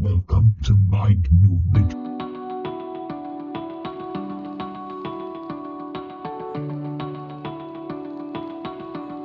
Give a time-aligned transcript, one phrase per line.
[0.00, 1.90] Welcome to Mind Movement.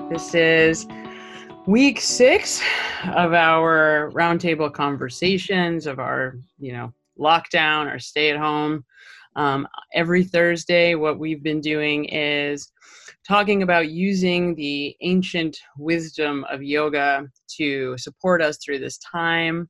[0.09, 0.87] This is
[1.67, 2.59] week six
[3.05, 8.83] of our roundtable conversations of our, you know, lockdown, or stay at home.
[9.35, 12.71] Um, every Thursday, what we've been doing is
[13.27, 17.27] talking about using the ancient wisdom of yoga
[17.57, 19.69] to support us through this time.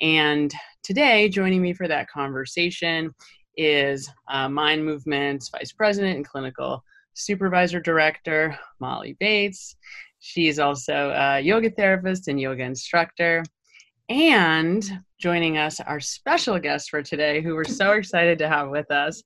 [0.00, 0.52] And
[0.82, 3.14] today, joining me for that conversation
[3.56, 9.76] is uh, Mind Movement's Vice President and Clinical Supervisor Director, Molly Bates.
[10.20, 13.42] She's also a yoga therapist and yoga instructor.
[14.08, 14.88] And
[15.20, 19.22] joining us, our special guest for today, who we're so excited to have with us,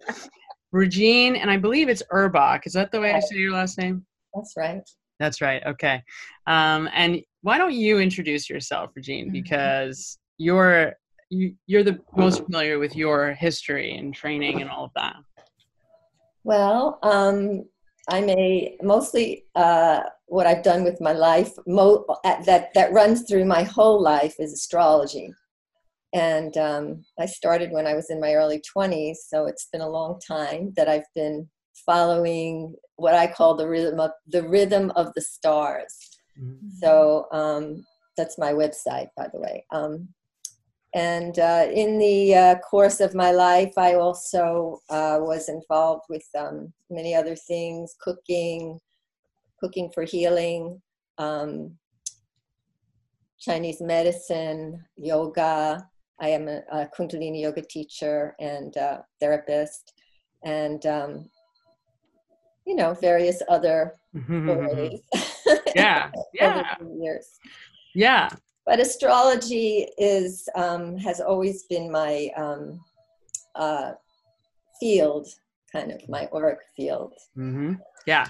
[0.73, 2.63] Regine, and I believe it's Urbach.
[2.65, 4.05] Is that the way I say your last name?
[4.35, 4.83] That's right.
[5.21, 5.63] That's right.
[5.67, 6.03] Okay.
[6.47, 9.27] Um, and why don't you introduce yourself, Regine?
[9.27, 9.33] Mm-hmm.
[9.33, 10.95] Because you're
[11.31, 15.17] you, you're the most familiar with your history and training and all of that.
[16.45, 17.65] Well, um,
[18.09, 23.45] I'm a mostly uh, what I've done with my life mo- that that runs through
[23.45, 25.33] my whole life is astrology,
[26.13, 29.17] and um, I started when I was in my early 20s.
[29.29, 31.49] So it's been a long time that I've been
[31.87, 35.95] following what I call the rhythm of the rhythm of the stars.
[36.39, 36.69] Mm-hmm.
[36.81, 37.87] So um,
[38.17, 39.65] that's my website, by the way.
[39.71, 40.09] Um,
[40.95, 46.27] and uh, in the uh, course of my life, I also uh, was involved with
[46.39, 48.79] um, many other things cooking,
[49.59, 50.83] cooking for healing,
[51.17, 51.79] um,
[53.41, 55.89] Chinese medicine, yoga.
[56.21, 59.95] I am a, a Kundalini yoga teacher and uh, therapist,
[60.45, 61.31] and um,
[62.67, 63.95] you know, various other
[64.29, 65.01] ways.
[65.75, 66.75] yeah, yeah.
[67.01, 67.39] years.
[67.95, 68.29] Yeah
[68.67, 72.81] but astrology is um, has always been my um,
[73.55, 73.93] uh,
[74.79, 75.29] field,
[75.73, 77.15] kind of my auric field.
[77.37, 77.75] Mm-hmm.
[78.07, 78.27] Yeah.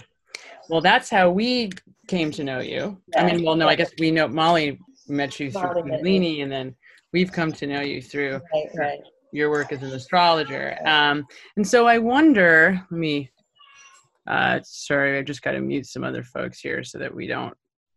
[0.69, 1.71] Well, that's how we
[2.09, 2.98] came to know you.
[3.09, 3.22] Yeah.
[3.22, 4.78] I mean, well, no, I guess we know Molly
[5.09, 6.75] met you through Kundalini, and then
[7.12, 9.00] we've come to know you through right, right.
[9.32, 10.78] your work as an astrologer.
[10.87, 11.26] Um,
[11.56, 12.81] and so I wonder.
[12.91, 13.31] Let me.
[14.26, 17.54] Uh, sorry, I just got to mute some other folks here so that we don't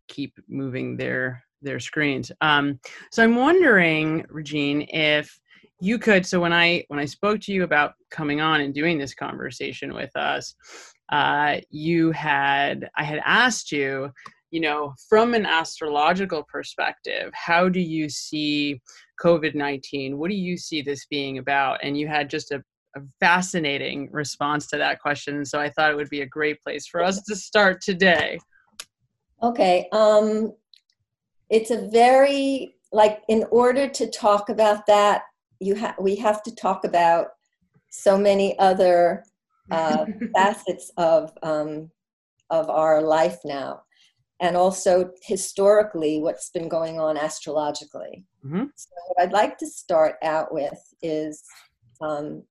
[0.08, 2.32] keep moving their their screens.
[2.42, 2.80] Um,
[3.12, 5.40] so I'm wondering, Regine, if
[5.80, 6.26] you could.
[6.26, 9.94] So when I when I spoke to you about coming on and doing this conversation
[9.94, 10.56] with us,
[11.12, 14.12] uh, you had I had asked you,
[14.52, 18.82] you know, from an astrological perspective, how do you see
[19.22, 20.18] COVID nineteen?
[20.18, 21.80] What do you see this being about?
[21.84, 22.64] And you had just a
[22.96, 25.44] a fascinating response to that question.
[25.46, 28.40] So I thought it would be a great place for us to start today.
[29.44, 29.90] Okay.
[29.92, 30.54] Um,
[31.50, 35.24] it's a very like in order to talk about that
[35.60, 37.28] you have we have to talk about
[37.90, 39.24] so many other
[39.72, 41.90] uh, facets of um,
[42.50, 43.82] of our life now
[44.40, 48.66] and also historically what's been going on astrologically mm-hmm.
[48.76, 51.44] so what i'd like to start out with is
[52.02, 52.44] um,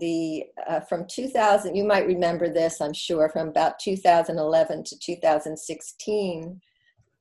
[0.00, 6.60] the uh, from 2000 you might remember this i'm sure from about 2011 to 2016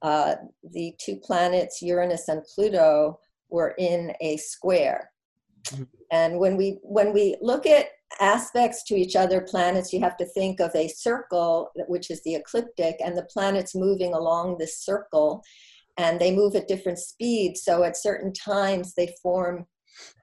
[0.01, 0.35] uh,
[0.71, 5.11] the two planets, Uranus and Pluto, were in a square.
[5.67, 5.83] Mm-hmm.
[6.11, 7.87] And when we when we look at
[8.19, 12.35] aspects to each other planets, you have to think of a circle, which is the
[12.35, 15.43] ecliptic, and the planets moving along this circle,
[15.97, 17.63] and they move at different speeds.
[17.63, 19.65] So at certain times, they form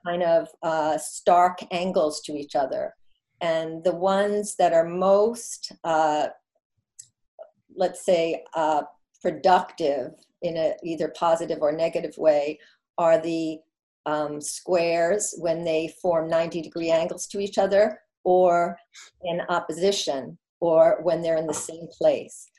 [0.05, 2.93] kind of uh, stark angles to each other.
[3.41, 6.27] And the ones that are most, uh,
[7.75, 8.83] let's say, uh,
[9.27, 12.57] productive in a either positive or negative way
[12.97, 13.57] are the
[14.05, 18.77] um, squares when they form 90 degree angles to each other or
[19.25, 22.49] in opposition or when they're in the same place.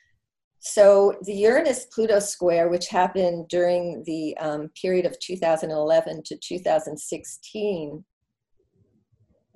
[0.61, 8.05] So the Uranus Pluto square, which happened during the um, period of 2011 to 2016,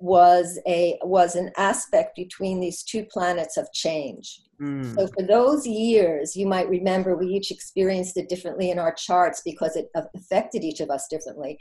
[0.03, 4.41] was a was an aspect between these two planets of change.
[4.61, 4.93] Mm.
[4.95, 9.41] So for those years, you might remember we each experienced it differently in our charts
[9.45, 11.57] because it affected each of us differently,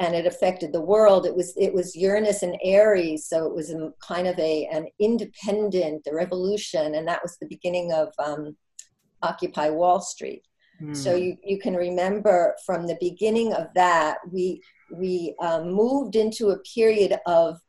[0.00, 1.24] and it affected the world.
[1.24, 4.88] It was it was Uranus and Aries, so it was a, kind of a an
[4.98, 8.56] independent, revolution, and that was the beginning of um,
[9.22, 10.42] Occupy Wall Street.
[10.82, 10.96] Mm.
[10.96, 14.60] So you you can remember from the beginning of that we
[14.92, 17.60] we um, moved into a period of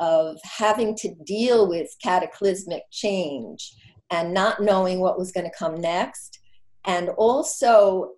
[0.00, 3.72] of having to deal with cataclysmic change
[4.10, 6.38] and not knowing what was going to come next.
[6.84, 8.12] And also,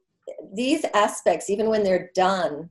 [0.55, 2.71] these aspects, even when they're done,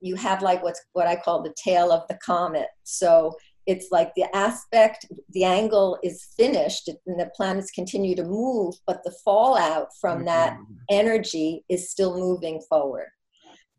[0.00, 2.68] you have like what's what I call the tail of the comet.
[2.84, 3.36] So
[3.66, 9.02] it's like the aspect, the angle is finished, and the planets continue to move, but
[9.04, 10.76] the fallout from that Mhm.
[10.90, 13.08] energy is still moving forward.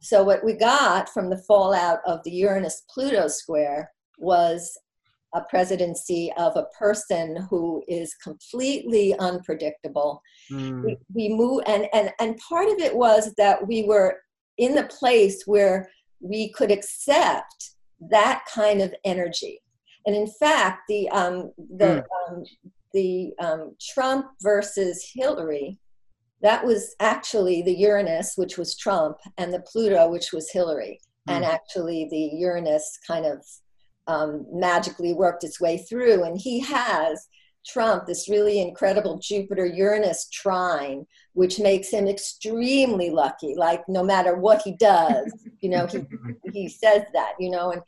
[0.02, 4.78] So what we got from the fallout of the Uranus Pluto square was
[5.36, 10.22] a presidency of a person who is completely unpredictable.
[10.52, 10.84] Mm.
[10.84, 14.20] we, we move and, and and part of it was that we were
[14.58, 15.90] in the place where
[16.20, 17.72] we could accept
[18.10, 19.62] that kind of energy.
[20.06, 22.44] And in fact the um the um,
[22.94, 25.78] the um, trump versus hillary
[26.42, 31.46] that was actually the uranus which was trump and the pluto which was hillary and
[31.46, 33.46] actually the uranus kind of
[34.10, 37.28] um, magically worked its way through and he has
[37.66, 43.54] Trump this really incredible Jupiter Uranus trine, which makes him extremely lucky.
[43.56, 46.06] Like no matter what he does, you know, he,
[46.52, 47.82] he says that, you know, and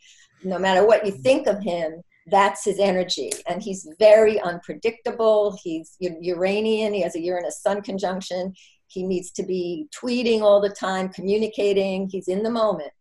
[0.44, 3.32] no matter what you think of him, that's his energy.
[3.48, 5.58] And he's very unpredictable.
[5.64, 8.54] He's Uranian, he has a Uranus Sun conjunction.
[8.88, 12.92] He needs to be tweeting all the time, communicating, he's in the moment.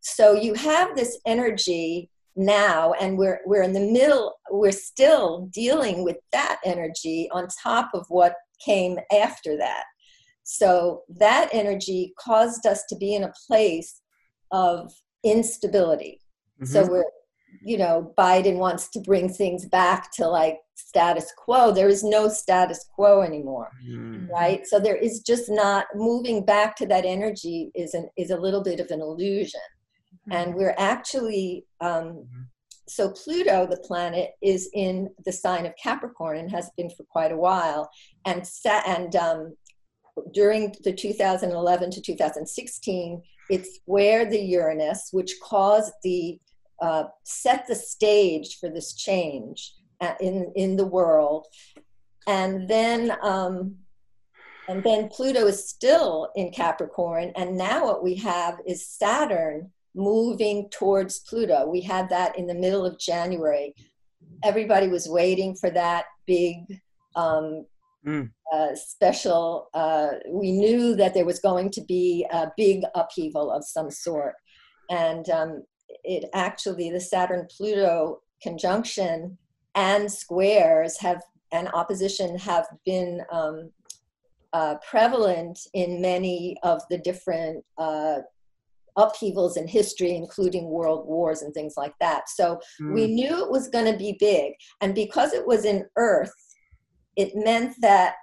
[0.00, 6.02] So you have this energy now and we're we're in the middle we're still dealing
[6.04, 8.34] with that energy on top of what
[8.64, 9.84] came after that.
[10.42, 14.00] So that energy caused us to be in a place
[14.50, 14.92] of
[15.24, 16.20] instability.
[16.64, 16.90] So Mhm.
[16.90, 17.04] we're
[17.62, 21.70] you know biden wants to bring things back to like status quo.
[21.70, 24.28] There is no status quo anymore Mm.
[24.28, 24.66] right?
[24.66, 28.62] So there is just not moving back to that energy is an is a little
[28.62, 29.60] bit of an illusion
[30.30, 32.26] and we're actually um,
[32.86, 37.32] so pluto the planet is in the sign of capricorn and has been for quite
[37.32, 37.90] a while.
[38.24, 38.48] And
[38.86, 39.56] and um,
[40.32, 46.38] during the 2011 to 2016 it's where the uranus which caused the
[46.82, 51.46] uh, set the stage for this change uh, in in the world.
[52.26, 53.76] And then um,
[54.68, 60.68] and then Pluto is still in Capricorn, and now what we have is Saturn moving
[60.70, 61.66] towards Pluto.
[61.66, 63.74] We had that in the middle of January.
[64.42, 66.56] Everybody was waiting for that big
[67.16, 67.66] um,
[68.06, 68.30] Mm.
[68.52, 69.70] uh, special.
[69.72, 74.34] Uh, we knew that there was going to be a big upheaval of some sort,
[74.90, 75.62] and um,
[76.04, 79.38] it actually the Saturn Pluto conjunction
[79.74, 83.70] and squares have and opposition have been um,
[84.52, 88.18] uh, prevalent in many of the different uh,
[88.96, 92.28] upheavals in history, including world wars and things like that.
[92.28, 92.60] So
[92.90, 93.14] we Mm.
[93.14, 94.52] knew it was going to be big.
[94.80, 96.34] And because it was in Earth,
[97.16, 98.14] it meant that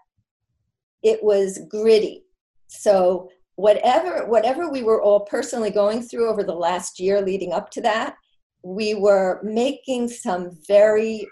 [1.04, 2.24] it was gritty.
[2.68, 7.70] So whatever whatever we were all personally going through over the last year leading up
[7.72, 8.16] to that,
[8.64, 11.28] we were making some very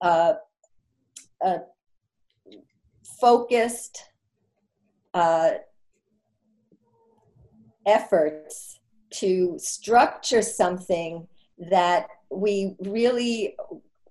[0.00, 0.34] uh,
[1.44, 1.58] uh,
[3.20, 4.02] focused
[5.14, 5.52] uh,
[7.86, 8.80] efforts
[9.14, 11.26] to structure something
[11.70, 13.56] that we really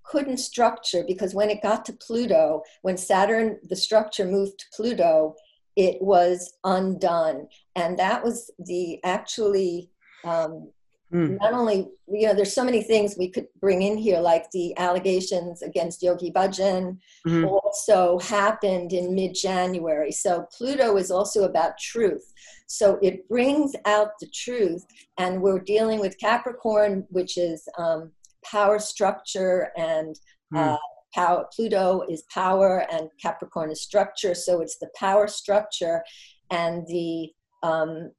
[0.03, 5.35] couldn't structure because when it got to Pluto, when Saturn, the structure moved to Pluto,
[5.75, 7.47] it was undone.
[7.75, 9.89] And that was the actually
[10.23, 10.71] um,
[11.13, 11.37] Mm.
[11.39, 14.75] not only you know there's so many things we could bring in here like the
[14.77, 16.97] allegations against yogi bhajan
[17.27, 17.47] Mhm.
[17.51, 22.33] also happened in mid-january so pluto is also about truth
[22.65, 24.83] so it brings out the truth
[25.19, 28.11] and we're dealing with capricorn which is um,
[28.43, 30.19] power structure and
[30.55, 30.77] uh,
[31.13, 36.03] power pluto is power and capricorn is structure so it's the power structure
[36.49, 37.29] and the
[37.61, 38.11] um,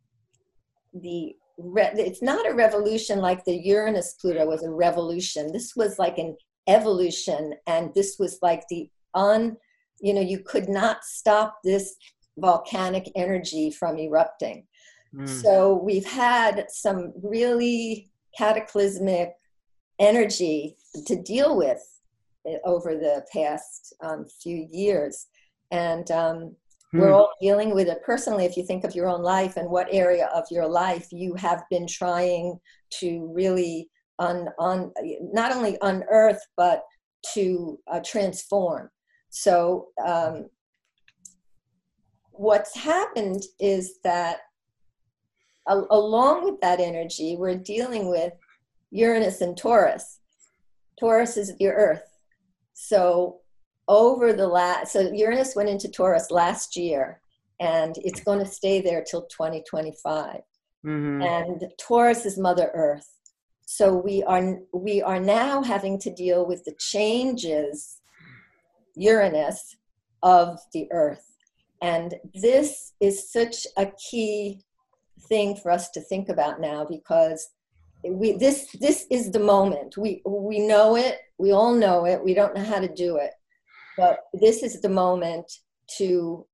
[0.94, 5.52] the re- it's not a revolution like the Uranus Pluto was a revolution.
[5.52, 6.36] This was like an
[6.66, 9.56] evolution, and this was like the un,
[10.00, 11.96] you know, you could not stop this
[12.38, 14.66] volcanic energy from erupting.
[15.14, 15.28] Mm.
[15.28, 19.32] So we've had some really cataclysmic
[19.98, 21.82] energy to deal with
[22.46, 25.26] eh, over the past um, few years,
[25.70, 26.56] and um,
[26.96, 27.14] we're Hmm.
[27.14, 30.26] all dealing with it personally if you think of your own life and what area
[30.34, 32.58] of your life you have been trying
[32.90, 33.88] to really
[34.18, 36.82] un, un, not only unearth but
[37.34, 38.88] to uh, transform.
[39.30, 40.46] So um,
[42.30, 44.38] what's happened is that
[45.66, 48.32] along with that energy we're dealing with
[48.90, 50.20] uranus and taurus.
[50.98, 52.04] Taurus is the earth.
[52.72, 53.40] So
[53.88, 57.20] over the last so uranus went into taurus last year
[57.60, 60.40] and it's going to stay there till 2025
[60.86, 61.22] Mhm.
[61.24, 63.08] and Taurus is Mother Earth.
[63.66, 67.98] So we are we are now having to deal with the changes,
[68.94, 69.76] Uranus,
[70.22, 71.36] of the Earth,
[71.82, 74.62] and this is such a key
[75.28, 77.48] thing for us to think about now because
[78.08, 79.96] we this this is the moment.
[79.96, 81.18] We we know it.
[81.38, 82.22] We all know it.
[82.22, 83.32] We don't know how to do it
[83.96, 85.50] but this is the moment
[85.98, 86.46] to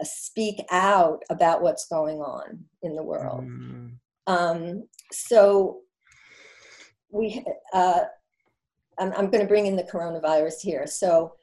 [0.00, 3.92] uh, speak out about what's going on in the world Mm.
[4.26, 5.80] um, so
[7.10, 8.00] we, uh,
[8.98, 10.86] I'm, I'm going to bring in the coronavirus here.
[10.86, 11.34] So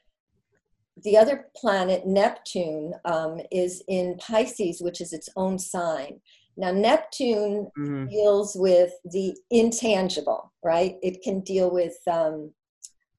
[1.03, 6.19] the other planet, Neptune, um, is in Pisces, which is its own sign.
[6.57, 8.09] Now, Neptune Mhm.
[8.09, 10.97] deals with the intangible, right?
[11.01, 12.53] It can deal with, um,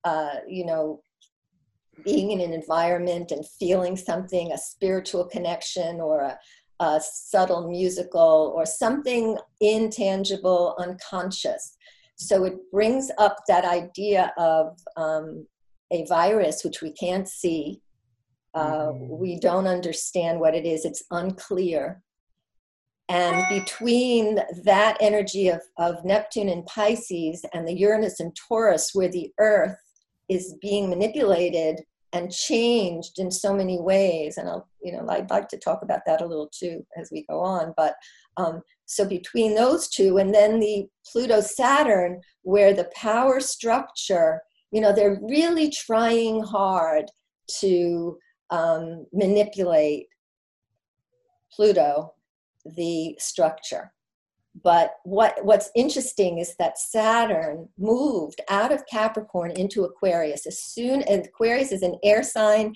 [0.04, 1.02] uh, you know,
[2.04, 6.38] being in an environment and feeling something, a spiritual connection or a,
[6.80, 11.76] a subtle musical or something intangible, unconscious.
[12.16, 15.46] So it brings up that idea of um,
[15.90, 17.80] a virus, which we can't see.
[18.54, 19.18] Uh, Mhm.
[19.18, 22.02] We don't understand what it is, it's unclear.
[23.08, 29.08] And between that energy of, of Neptune and Pisces and the Uranus and Taurus, where
[29.10, 29.76] the earth
[30.32, 31.80] is being manipulated
[32.12, 36.00] and changed in so many ways, and I'll, you know, I'd like to talk about
[36.06, 37.72] that a little too as we go on.
[37.76, 37.94] But
[38.36, 44.80] um, so between those two, and then the Pluto Saturn, where the power structure, you
[44.80, 47.10] know, they're really trying hard
[47.60, 48.18] to
[48.50, 50.06] um, manipulate
[51.54, 52.12] Pluto
[52.76, 53.92] the structure.
[54.62, 60.46] But what, what's interesting is that Saturn moved out of Capricorn into Aquarius.
[60.46, 62.74] As soon as Aquarius is an air sign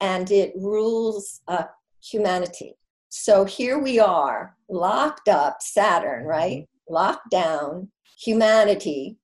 [0.00, 1.64] and it rules uh,
[2.02, 2.74] humanity.
[3.08, 6.68] So here we are, locked up, Saturn, right?
[6.88, 7.90] Locked down,
[8.22, 9.16] humanity,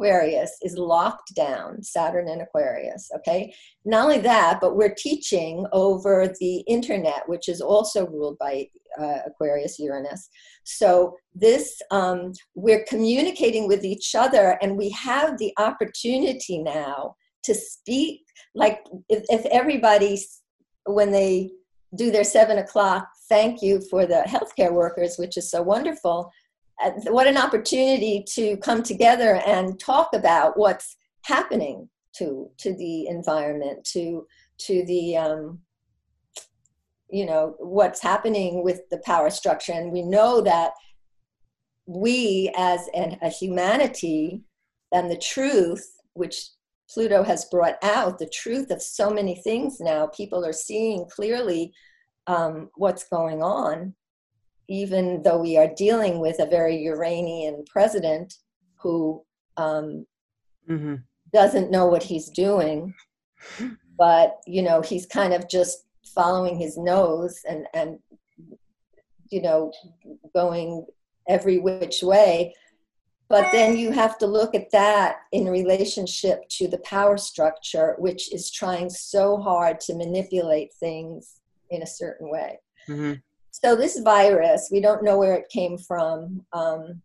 [0.00, 3.54] Aquarius is locked down, Saturn and Aquarius, okay?
[3.84, 9.18] Not only that, but we're teaching over the internet, which is also ruled by uh,
[9.26, 10.30] Aquarius Uranus.
[10.64, 17.54] So this, um, we're communicating with each other, and we have the opportunity now to
[17.54, 18.22] speak.
[18.54, 18.80] Like
[19.10, 20.18] if, if everybody,
[20.86, 21.50] when they
[21.94, 26.30] do their seven o'clock, thank you for the healthcare workers, which is so wonderful.
[26.82, 33.06] Uh, what an opportunity to come together and talk about what's happening to to the
[33.06, 34.26] environment, to
[34.58, 35.58] to the um,
[37.08, 39.72] you know what's happening with the power structure.
[39.72, 40.72] And we know that
[41.86, 44.42] we as an, a humanity
[44.92, 45.84] and the truth
[46.14, 46.50] which
[46.88, 51.72] pluto has brought out the truth of so many things now people are seeing clearly
[52.26, 53.94] um, what's going on
[54.70, 58.34] even though we are dealing with a very uranian president
[58.76, 59.22] who
[59.56, 60.06] um,
[60.68, 61.02] Mhm.
[61.32, 62.94] doesn't know what he's doing
[63.98, 65.84] but you know he's kind of just
[66.14, 67.98] following his nose and and
[69.30, 69.72] you know
[70.34, 70.86] going
[71.28, 72.54] every which way
[73.28, 78.32] but then you have to look at that in relationship to the power structure which
[78.32, 82.58] is trying so hard to manipulate things in a certain way
[82.88, 83.22] Mhm.
[83.50, 87.02] So this virus we don't know where it came from um,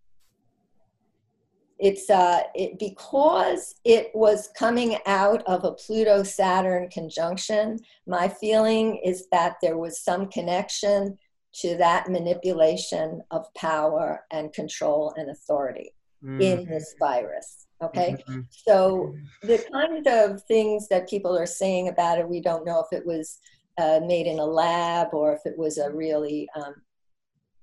[1.78, 7.80] it's uh, it, because it was coming out of a Pluto Saturn conjunction.
[8.08, 11.18] My feeling is that there was some connection
[11.56, 15.92] to that manipulation of power and control and authority
[16.40, 17.68] in this virus.
[17.84, 18.46] Okay, Mhm.
[18.50, 22.98] so the kind of things that people are saying about it, we don't know if
[22.98, 23.38] it was
[23.78, 26.74] uh, made in a lab or if it was a really, um,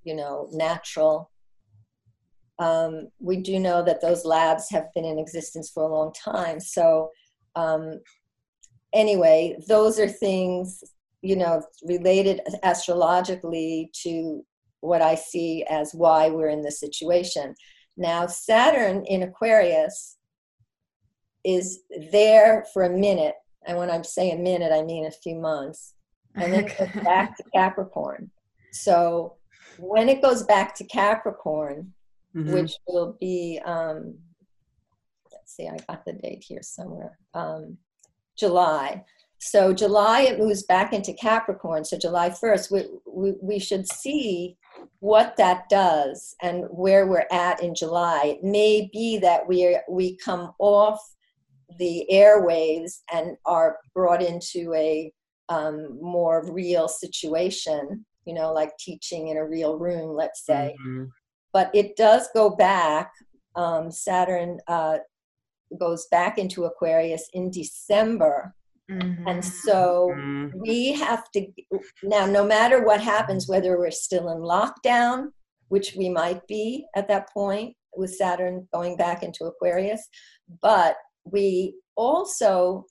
[0.05, 1.33] you know, natural
[2.63, 6.61] um, we do know that those labs have been in existence for a long time.
[6.61, 7.11] So,
[7.57, 8.01] um,
[8.93, 10.83] anyway, those are things,
[11.23, 14.45] you know, related astrologically to
[14.81, 17.55] what I see as why we're in this situation.
[17.97, 20.17] Now, Saturn in Aquarius
[21.45, 21.81] is
[22.13, 23.35] there for a minute.
[23.67, 25.95] And when I'm saying a minute, I mean a few months.
[26.35, 28.31] And then it goes back to Capricorn.
[28.73, 29.37] So,
[29.79, 31.93] when it goes back to Capricorn,
[32.35, 32.53] Mhm.
[32.53, 34.19] which will be um,
[35.31, 37.77] let's see i got the date here somewhere um,
[38.37, 39.05] july
[39.39, 44.57] so july it moves back into capricorn so july 1st we, we, we should see
[45.01, 50.17] what that does and where we're at in july it may be that we we
[50.17, 51.01] come off
[51.79, 55.13] the airwaves and are brought into a
[55.55, 55.75] um,
[56.19, 57.83] more real situation
[58.29, 61.05] you know like teaching in a real room let's say Mhm.
[61.57, 63.09] but it does go back.
[63.63, 64.97] Um, Saturn uh,
[65.85, 68.55] goes back into Aquarius in December.
[68.91, 69.25] Mhm.
[69.31, 71.41] And so Mm, we have to
[72.15, 75.19] now no matter what happens whether we're still in lockdown
[75.75, 76.65] which we might be
[76.99, 80.03] at that point with saturn going back into aquarius
[80.69, 80.95] but
[81.35, 81.47] we
[82.07, 82.85] also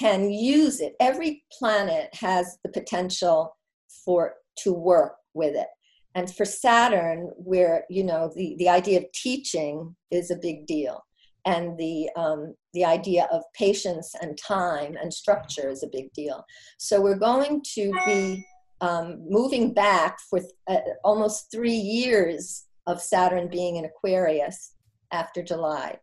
[0.00, 3.56] can use it every planet has the potential
[4.04, 5.68] for to work with it
[6.14, 11.02] and for saturn where you know the the idea of teaching is a big deal
[11.46, 16.44] and the um, the idea of patience and time and structure is a big deal.
[16.78, 18.46] So we're going to be
[18.80, 24.74] um, moving back for uh, almost three years of Saturn being in Aquarius
[25.12, 25.98] after July.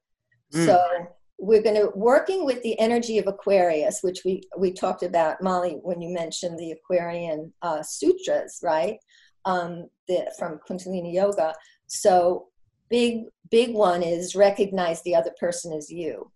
[0.54, 0.66] Mm.
[0.66, 1.08] So
[1.40, 5.80] we're going to working with the energy of Aquarius, which we we talked about, Molly,
[5.84, 8.98] when you mentioned the Aquarian uh, sutras, right?
[9.46, 11.54] Um, the, from Kundalini Yoga.
[11.88, 12.48] So
[12.90, 16.32] big big one is recognize the other person as you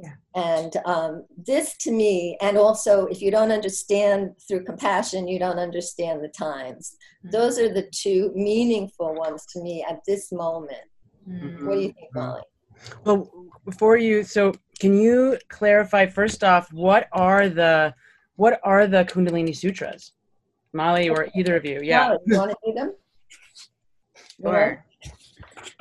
[0.00, 0.14] Yeah.
[0.34, 5.58] and um, this to me and also if you don't understand through compassion you don't
[5.58, 7.32] understand the times Mhm.
[7.32, 10.86] those are the two meaningful ones to me at this moment
[11.28, 11.64] Mhm.
[11.66, 12.20] what do you think Mhm.
[12.20, 12.42] molly
[13.04, 13.30] Well,
[13.64, 17.94] before you, so can you clarify first off what are the
[18.36, 20.12] what are the Kundalini Sutras,
[20.72, 21.80] Molly or either of you?
[21.82, 22.08] Yeah.
[22.08, 22.94] Molly, you want to do them
[24.38, 24.50] You know?
[24.52, 24.84] Sure.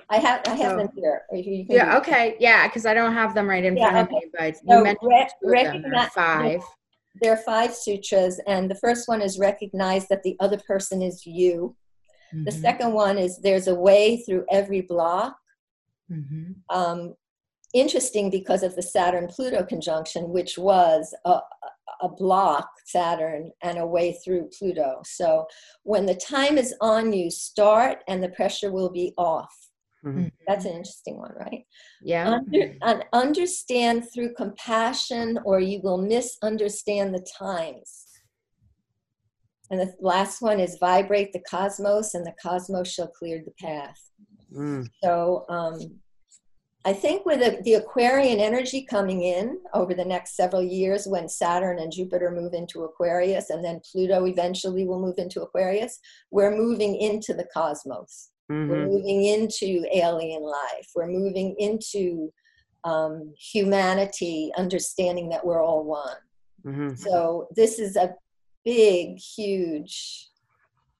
[0.09, 1.97] i have i have So- them here Or you- you can Yeah, them.
[2.01, 2.35] okay.
[2.39, 4.17] Yeah, because I don't have them right in Yeah, front okay.
[4.17, 5.81] of me, but you So mentioned re- two of them.
[5.91, 6.61] There are five.
[7.21, 11.25] there are five sutras and the first one is recognize that the other person is
[11.25, 11.75] you
[12.45, 15.35] the Mhm, second one is there's a way through every block
[16.11, 17.15] mhm, um,
[17.73, 21.39] interesting because of the Saturn Pluto conjunction, which was a,
[22.01, 25.01] a block, Saturn, and a way through Pluto.
[25.05, 25.45] So
[25.83, 29.53] when the time is on you, start and the pressure will be off.
[30.05, 30.31] Mhm.
[30.47, 31.65] That's an interesting one, right?
[32.01, 32.29] Yeah.
[32.29, 38.05] Under, and understand through compassion, or you will misunderstand the times.
[39.69, 44.01] And the last one is vibrate the cosmos, and the cosmos shall clear the path.
[44.53, 44.88] Mm.
[45.03, 45.99] So um,
[46.86, 51.27] I think with the, the Aquarian energy coming in over the next several years, when
[51.27, 55.99] Saturn and Jupiter move into Aquarius, and then Pluto eventually will move into Aquarius,
[56.31, 58.29] we're moving into the cosmos.
[58.49, 58.88] We're Mhm.
[58.88, 60.89] moving into alien life.
[60.95, 62.31] We're moving into
[62.83, 66.15] um, humanity, understanding that we're all one.
[66.65, 66.97] Mhm.
[66.97, 68.15] So this is a
[68.63, 70.29] big, huge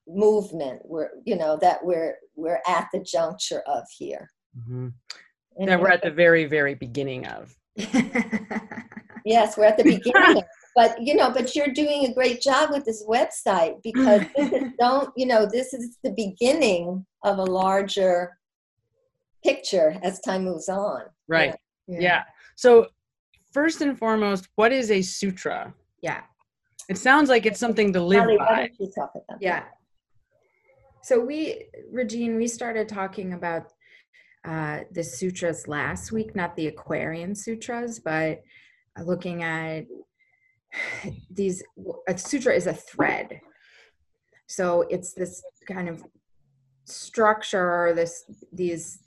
[0.08, 0.80] movement.
[0.84, 4.28] We're you know that we're we're at the juncture of here.
[4.56, 4.92] Mhm.
[5.66, 7.54] That we're at the very, very beginning of.
[9.24, 10.42] yes, we're at the beginning.
[10.76, 14.72] but you know, but you're doing a great job with this website because this is
[14.78, 18.38] don't you know this is the beginning of a larger
[19.44, 21.02] picture as time moves on.
[21.26, 21.54] Right.
[21.86, 22.24] Yeah.
[22.56, 22.88] So
[23.52, 25.74] first and foremost, what is a sutra?
[26.02, 26.20] Yeah.
[26.88, 28.56] It sounds like it's something to live Molly, why by.
[28.66, 29.38] don't you talk about that?
[29.40, 29.64] Yeah.
[31.02, 33.72] So we, Regine, we started talking about
[34.44, 38.42] uh, the sutras last week, not the Aquarian sutras, but
[38.98, 39.86] uh, looking at
[41.30, 41.62] these.
[42.08, 43.40] A sutra is a thread.
[44.46, 46.02] So it's this kind of
[46.84, 49.00] structure, this these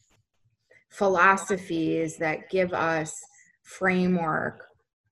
[0.89, 3.19] philosophies that give us
[3.63, 4.67] framework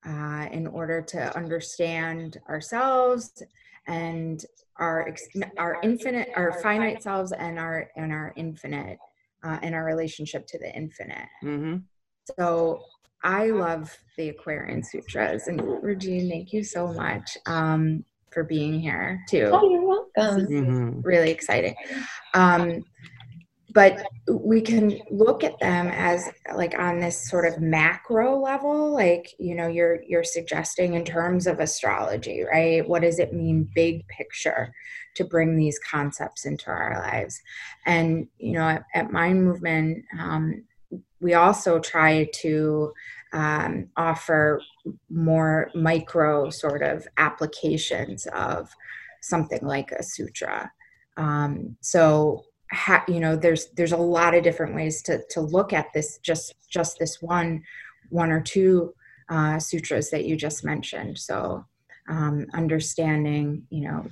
[0.05, 3.41] uh, in order to understand ourselves
[3.87, 4.45] and
[4.77, 8.97] our ex- our infinite our finite selves and our and our infinite
[9.43, 11.27] uh, and our relationship to the infinite.
[11.41, 11.77] Hmm
[12.37, 12.81] so
[13.23, 15.47] i love the aquarian sutras.
[15.47, 19.49] And regine thank you so much um, for being here too.
[19.51, 20.45] Oh, you're welcome.
[20.45, 21.75] hmm really exciting.
[22.33, 22.83] Um,
[23.71, 29.33] but we can look at them as like on this sort of macro level, like
[29.37, 32.87] you know, you're you're suggesting in terms of astrology, right?
[32.87, 34.73] What does it mean, big picture,
[35.15, 37.39] to bring these concepts into our lives?
[37.85, 40.63] And you know, at, at Mind Movement, um,
[41.19, 42.91] we also try to
[43.33, 44.61] um, offer
[45.09, 48.69] more micro sort of applications of
[49.21, 50.71] something like a sutra.
[51.17, 55.73] Um, so ha, you know, there's there's a lot of different ways to to look
[55.73, 56.19] at this.
[56.19, 57.63] Just just this one
[58.09, 58.93] one or two
[59.29, 61.17] uh, sutras that you just mentioned.
[61.17, 61.65] So
[62.07, 64.05] um, understanding, you know,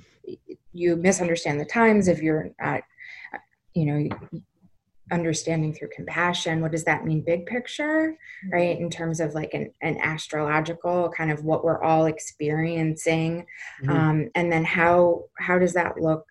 [0.72, 2.82] you misunderstand the times if you're not,
[3.74, 4.08] you know,
[5.10, 6.60] understanding through compassion.
[6.60, 8.16] What does that mean, big picture,
[8.52, 8.78] right?
[8.78, 13.46] In terms of like an, an astrological kind of what we're all experiencing
[13.82, 13.90] Mhm.
[13.90, 16.26] um, and then how how does that look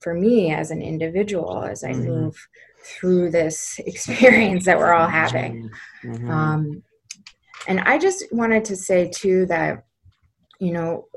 [0.00, 2.04] for me as an individual as i Mhm.
[2.06, 2.48] move
[2.84, 5.70] through this experience that we're all having.
[6.04, 6.30] Mhm.
[6.30, 6.82] Um,
[7.66, 9.84] and I just wanted to say too that,
[10.60, 11.08] you know,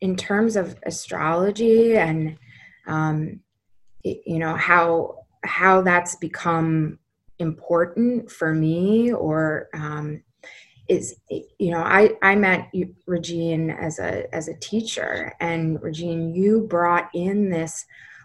[0.00, 2.36] in terms of astrology and,
[2.86, 3.40] um,
[4.02, 6.98] you know, how how that's become
[7.38, 10.22] important for me, or um,
[10.88, 11.16] is
[11.58, 16.62] you know, I I met you- Regine as a as a teacher, and Regine, you
[16.62, 17.84] brought in this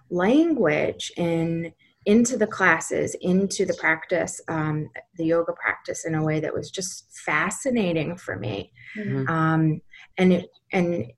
[0.09, 1.71] language in
[2.05, 6.71] into the classes, into the practice, um, the yoga practice in a way that was
[6.71, 8.71] just fascinating for me.
[8.97, 9.29] Mhm.
[9.29, 9.81] Um,
[10.17, 11.11] and it, and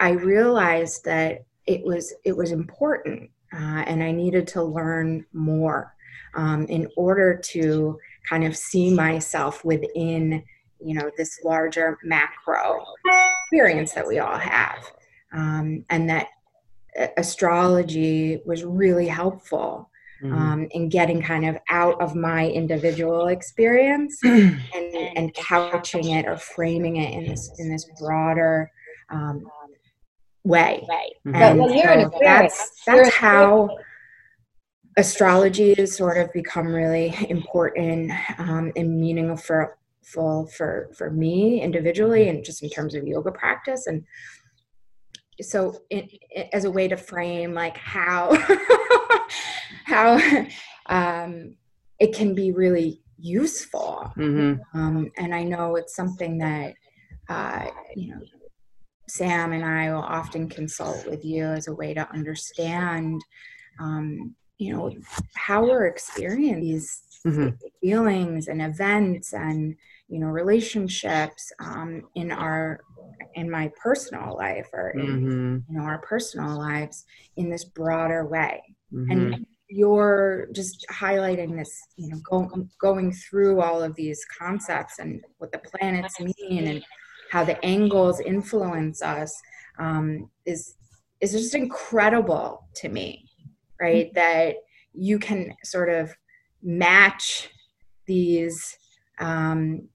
[0.00, 5.94] I realized that it was it was important, uh, and I needed to learn more
[6.34, 10.42] um, in order to kind of see myself within
[10.80, 12.84] you know this larger macro
[13.44, 14.92] experience that we all have,
[15.32, 16.28] um, and that
[16.98, 19.90] uh, astrology was really helpful
[20.22, 20.32] Mhm.
[20.32, 26.36] um, in getting kind of out of my individual experience and, and couching it or
[26.36, 28.68] framing it in this in this broader
[29.10, 29.46] um,
[30.42, 30.84] way.
[31.24, 31.32] Mhm.
[31.32, 32.20] But, well, you're so Aquarius.
[32.20, 33.78] that's You're that's how
[34.96, 39.78] astrology has sort of become really important um, and meaningful for
[40.12, 43.86] for for me individually and just in terms of yoga practice.
[43.86, 44.04] And
[45.40, 48.36] so it, it- as a way to frame like how
[49.84, 50.18] how
[50.86, 51.54] um,
[51.98, 54.12] it can be really useful.
[54.16, 54.60] Mhm.
[54.74, 56.74] um, and I know it's something that
[57.28, 57.66] uh,
[57.96, 58.20] you know
[59.08, 63.20] Sam and I will often consult with you as a way to understand
[63.80, 64.90] um, you know
[65.34, 67.58] how we're experiencing these Mhm.
[67.80, 69.76] feelings and events and
[70.08, 72.80] you know relationships um, in our
[73.34, 75.64] in my personal life or in Mhm.
[75.68, 77.04] you know our personal lives
[77.36, 78.62] in this broader way
[78.92, 79.10] Mhm.
[79.12, 85.22] and you're just highlighting this you know go, going through all of these concepts and
[85.38, 86.84] what the planets mean and
[87.30, 89.38] how the angles influence us
[89.78, 90.74] um, is
[91.20, 93.28] is just incredible to me
[93.80, 94.56] right that
[94.94, 96.10] you can sort of
[96.62, 97.50] match
[98.06, 98.76] these
[99.18, 99.88] um,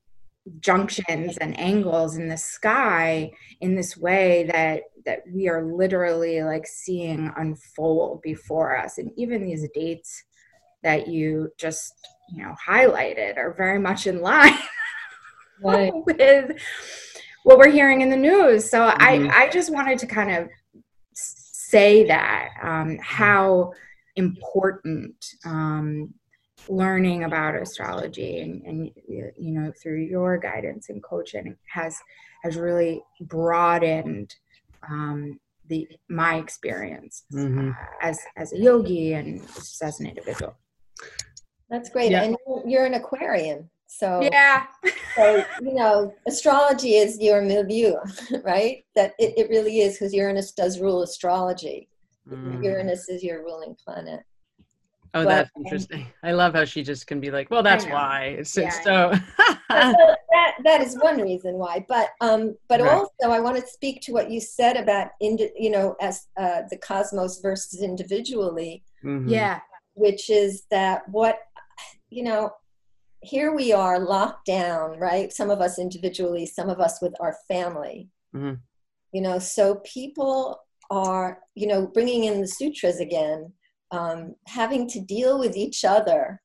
[0.60, 6.68] junctions and angles in the sky in this way that that we are literally like
[6.68, 10.24] seeing unfold before us and even these dates
[10.84, 11.94] that you just
[12.30, 14.58] you know highlighted are very much in line
[15.62, 15.94] Right.
[16.06, 16.52] with
[17.44, 19.30] what we're hearing in the news so Mhm.
[19.32, 20.50] i i just wanted to kind of
[21.14, 23.72] say that um how
[24.18, 26.14] important um
[26.70, 31.98] learning about astrology and, and you know through your guidance and coaching has
[32.44, 34.34] has really broadened
[34.90, 37.72] um, the my experience Mhm.
[37.72, 40.56] uh, as as a yogi and just as an individual.
[41.70, 42.12] That's great.
[42.12, 42.24] Yeah.
[42.24, 43.70] And you're- you're an Aquarian.
[43.88, 44.66] So, Yeah,
[45.16, 47.96] so, you know, astrology is your milieu,
[48.44, 48.84] right?
[48.96, 51.90] That it, it really is because Uranus does rule astrology.
[52.28, 52.64] Mhm.
[52.64, 54.22] Uranus is your ruling planet.
[55.16, 56.08] Oh, But- that's interesting.
[56.24, 59.14] I love how she just can be like, "Well, that's why." It's, Yeah, so.
[59.74, 61.84] So that that is one reason why.
[61.88, 62.92] But um, but Right.
[62.92, 66.62] also I want to speak to what you said about indi- you know as uh,
[66.70, 69.30] the cosmos versus individually, Mhm.
[69.30, 69.62] yeah,
[69.96, 71.40] which is that what
[72.10, 72.52] you know.
[73.22, 75.32] Here we are locked down, right?
[75.32, 78.10] Some of us individually, some of us with our family.
[78.36, 78.60] Mhm.
[79.14, 80.60] You know, so people
[80.92, 83.54] are you know bringing in the sutras again,
[83.94, 86.42] um, having to deal with each other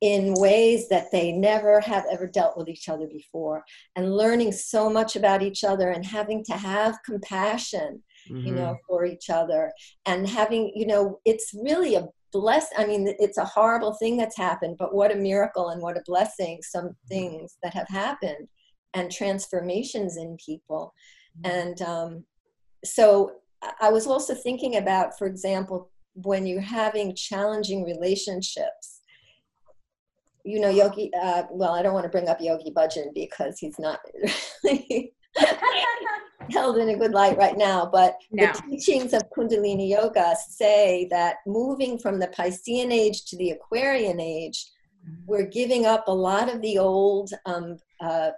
[0.00, 3.64] in ways that they never have ever dealt with each other before
[3.96, 8.56] and learning so much about each other and having to have compassion you Mhm.
[8.56, 9.72] know for each other
[10.04, 14.36] and having you know it's really a bless i mean it's a horrible thing that's
[14.36, 18.48] happened but what a miracle and what a blessing some things that have happened
[18.94, 20.94] and transformations in people.
[21.42, 22.24] And um,
[22.84, 23.32] so
[23.80, 29.00] i was also thinking about for example when you're having challenging relationships
[30.44, 33.78] you know yogi uh, well i don't want to bring up yogi bhajan because he's
[33.78, 34.00] not
[34.62, 35.12] really
[36.50, 38.46] held in a good light right now but No.
[38.46, 44.20] the teachings of kundalini yoga say that moving from the piscean age to the aquarian
[44.20, 44.70] age
[45.26, 48.30] we're giving up a lot of the old um, uh,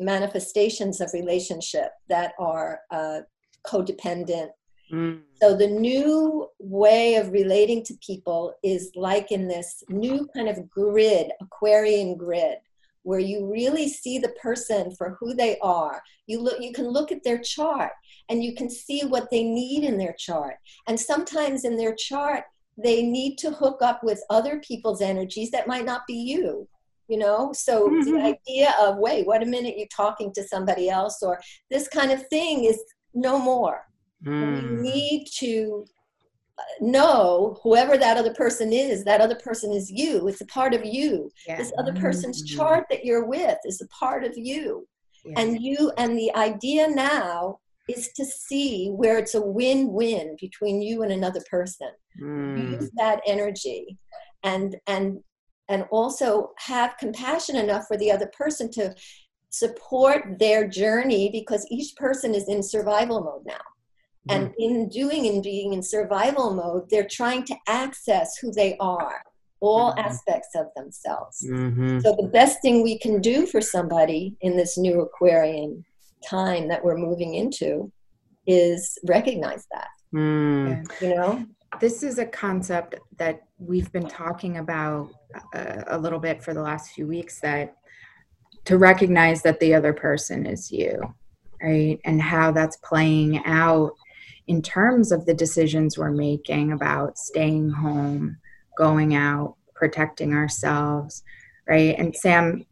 [0.00, 3.20] manifestations of relationship that are uh,
[3.66, 4.48] codependent
[4.92, 5.22] Mm.
[5.40, 10.68] so the new way of relating to people is like in this new kind of
[10.70, 12.58] grid, Aquarian grid,
[13.04, 16.02] where you really see the person for who they are.
[16.26, 17.92] You look you can look at their chart
[18.28, 20.56] and you can see what they need in their chart.
[20.86, 22.44] And sometimes in their chart
[22.76, 26.66] they need to hook up with other people's energies that might not be you
[27.08, 28.04] you know so Mhm.
[28.04, 32.10] the idea of wait what a minute you're talking to somebody else or this kind
[32.12, 32.80] of thing is
[33.12, 33.78] no more
[34.24, 34.80] we Mm.
[34.80, 35.84] need to
[36.80, 40.84] know whoever that other person is that other person is you it's a part of
[40.84, 41.56] you Yeah.
[41.56, 42.46] this other person's Mm.
[42.56, 44.86] chart that you're with is a part of you
[45.24, 45.40] yeah.
[45.40, 47.58] and you and the idea now
[47.88, 52.70] is to see where it's a win-win between you and another person Mm.
[52.72, 53.98] use that energy
[54.42, 55.22] and and
[55.68, 58.94] and also have compassion enough for the other person to
[59.50, 63.60] support their journey because each person is in survival mode now
[64.28, 69.22] and in doing and being in survival mode they're trying to access who they are
[69.60, 69.98] all Mhm.
[70.04, 72.02] aspects of themselves Mhm.
[72.02, 75.84] so the best thing we can do for somebody in this new aquarian
[76.24, 77.90] time that we're moving into
[78.46, 81.00] is recognize that Mm.
[81.00, 81.44] you know
[81.80, 85.08] this is a concept that we've been talking about
[85.54, 87.74] uh, a little bit for the last few weeks that
[88.64, 91.00] to recognize that the other person is you
[91.62, 93.92] right and how that's playing out
[94.52, 98.36] in terms of the decisions we're making about staying home
[98.76, 101.22] going out protecting ourselves
[101.66, 102.62] right and sam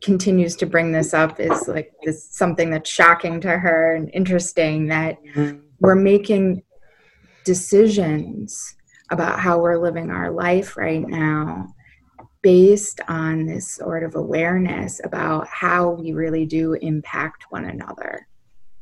[0.00, 4.86] continues to bring this up is like this something that's shocking to her and interesting
[4.86, 5.60] that Mm.
[5.80, 6.62] we're making
[7.44, 8.74] decisions
[9.10, 11.68] about how we're living our life right now
[12.42, 18.26] based on this sort of awareness about how we really do impact one another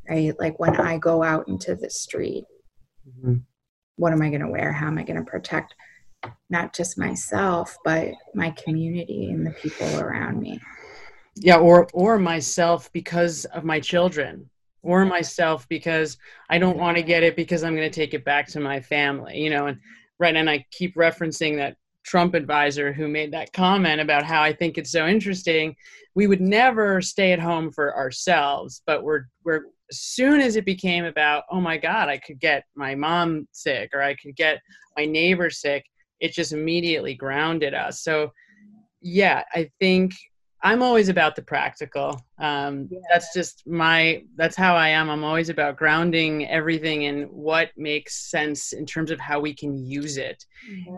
[0.09, 0.33] right?
[0.39, 2.45] Like when i go out into the street
[3.07, 3.43] Mhm.
[3.97, 4.71] what am i going to wear?
[4.71, 5.75] How am i going to protect
[6.49, 10.59] not just myself but my community and the people around me?
[11.35, 14.49] Yeah or or myself because of my children
[14.81, 16.17] or myself because
[16.49, 18.79] i don't want to get it because i'm going to take it back to my
[18.79, 19.77] family you know and
[20.19, 24.53] right and i keep referencing that trump advisor who made that comment about how i
[24.53, 25.75] think it's so interesting.
[26.13, 30.65] We would never stay at home for ourselves but we're we're as soon as it
[30.65, 34.59] became about oh my god i could get my mom sick or i could get
[34.97, 35.85] my neighbor sick
[36.19, 38.01] it just immediately grounded us.
[38.01, 38.31] So
[39.01, 40.13] yeah i think
[40.63, 42.19] i'm always about the practical.
[42.39, 42.99] Um, Yeah.
[43.11, 45.09] that's just my that's how i am.
[45.09, 49.77] I'm always about grounding everything in what makes sense in terms of how we can
[49.77, 50.43] use it.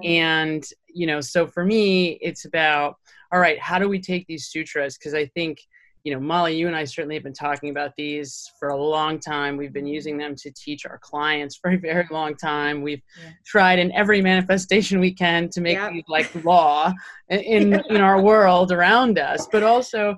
[0.04, 2.96] And you know so for me it's about
[3.34, 4.98] all right how do we take these sutras?
[4.98, 5.58] Because i think
[6.04, 9.20] you know molly you and i certainly have been talking about these for a long
[9.20, 13.02] time we've been using them to teach our clients for a very long time we've
[13.22, 13.32] Yeah.
[13.46, 15.92] tried in every manifestation we can to make Yep.
[15.92, 16.94] these like law
[17.30, 20.18] in in, in our world around us but also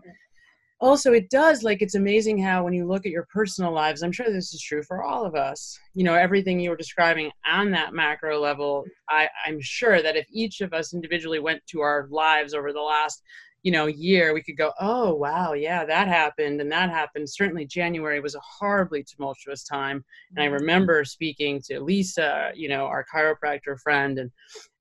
[0.81, 4.11] also it does like it's amazing how when you look at your personal lives i'm
[4.11, 7.71] sure this is true for all of us you know everything you were describing on
[7.71, 12.07] that macro level i i'm sure that if each of us individually went to our
[12.09, 13.21] lives over the last
[13.63, 17.29] you know year we could go oh wow yeah that happened and that happened.
[17.29, 20.55] Certainly january was a horribly tumultuous time and i mm-hmm.
[20.55, 24.31] remember speaking to lisa you know our chiropractor friend and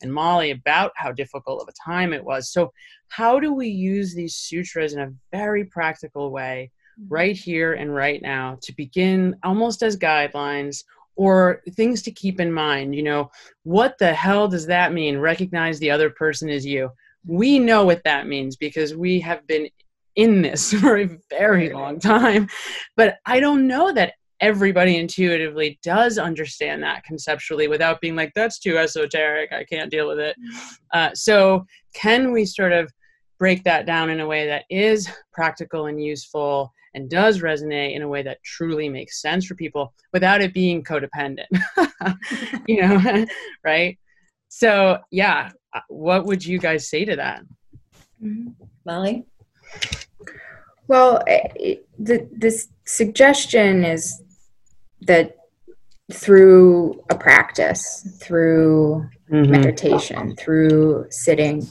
[0.03, 2.51] and molly about how difficult of a time it was.
[2.51, 2.73] So
[3.09, 7.12] how do we use these sutras in a very practical way mm-hmm.
[7.12, 10.85] right here and right now to begin almost as guidelines
[11.17, 12.95] or things to keep in mind?
[12.95, 13.31] You know
[13.64, 15.19] what the hell does that mean?
[15.19, 16.91] Recognize the other person is you
[17.27, 19.69] we know what that means because we have been
[20.17, 22.49] in this for a very long time.
[22.97, 28.59] But i don't know that everybody intuitively does understand that conceptually without being like that's
[28.59, 29.53] too esoteric.
[29.53, 30.37] I can't deal with it.
[30.93, 32.91] Uh, so can we sort of
[33.39, 38.03] break that down in a way that is practical and useful and does resonate in
[38.03, 41.47] a way that truly makes sense for people without it being codependent?
[42.69, 43.27] You know
[43.65, 43.99] right?
[44.49, 45.51] So yeah
[45.88, 47.43] what would you guys say to that
[48.23, 48.55] Mhm.
[48.85, 49.27] molly
[50.88, 54.23] Well, it, the this suggestion is
[55.03, 55.37] that
[56.11, 61.67] through a practice, through meditation, through sitting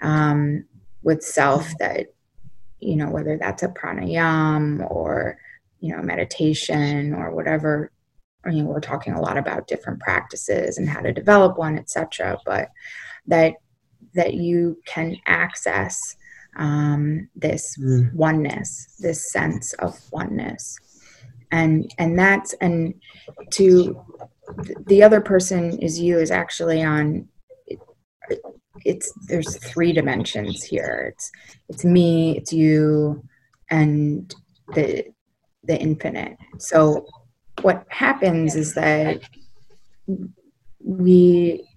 [0.00, 0.64] um,
[1.02, 2.06] with self, that
[2.80, 5.38] you know whether that's a pranayam or
[5.80, 7.92] you know meditation or whatever.
[8.46, 12.38] I mean, we're talking a lot about different practices and how to develop one, etc.
[12.46, 12.70] But
[13.28, 13.54] that
[14.14, 16.16] that you can access
[16.56, 18.12] um, this Mm.
[18.14, 20.78] oneness, this sense of oneness,
[21.52, 22.94] and and that's and
[23.50, 24.00] to
[24.86, 27.28] the other person is you is actually on.
[27.66, 27.78] It,
[28.84, 31.12] it's there's three dimensions here.
[31.12, 31.30] It's
[31.68, 33.22] it's me, it's you,
[33.70, 34.34] and
[34.74, 35.06] the
[35.64, 36.36] the infinite.
[36.58, 37.06] So
[37.62, 39.20] what happens is that
[40.88, 41.68] we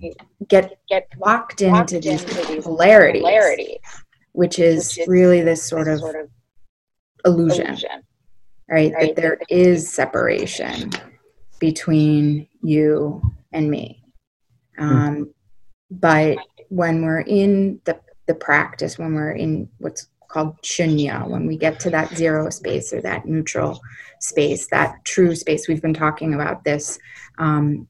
[0.48, 2.24] get get locked into these
[2.64, 3.22] polarities,
[4.32, 6.02] which is really this sort of
[7.26, 7.78] illusion,
[8.70, 8.94] right?
[8.98, 10.92] That there is separation
[11.60, 13.22] between you
[13.52, 14.02] and me.
[14.78, 15.34] Um,
[15.92, 16.38] but
[16.70, 21.82] when we're in the, the practice, when we're in what's called shunya, when we get
[21.82, 23.82] to that zero space or that neutral
[24.22, 26.98] space, that true space, we've been talking about this
[27.40, 27.90] um,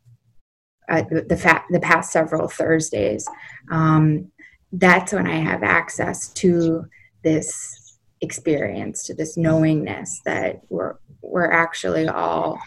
[0.92, 3.28] uh, the, the, fa- the past several Thursdays.
[3.72, 4.32] Um,
[4.74, 6.86] that's when I have access to
[7.24, 12.60] this experience, to this knowingness that we're we're actually all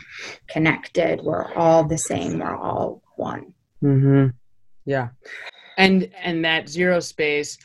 [0.49, 1.21] connected.
[1.23, 2.39] We're all the same.
[2.39, 3.53] We're all one.
[3.83, 4.29] Mm-hmm.
[4.87, 5.09] Yeah,
[5.77, 7.59] and and that zero space,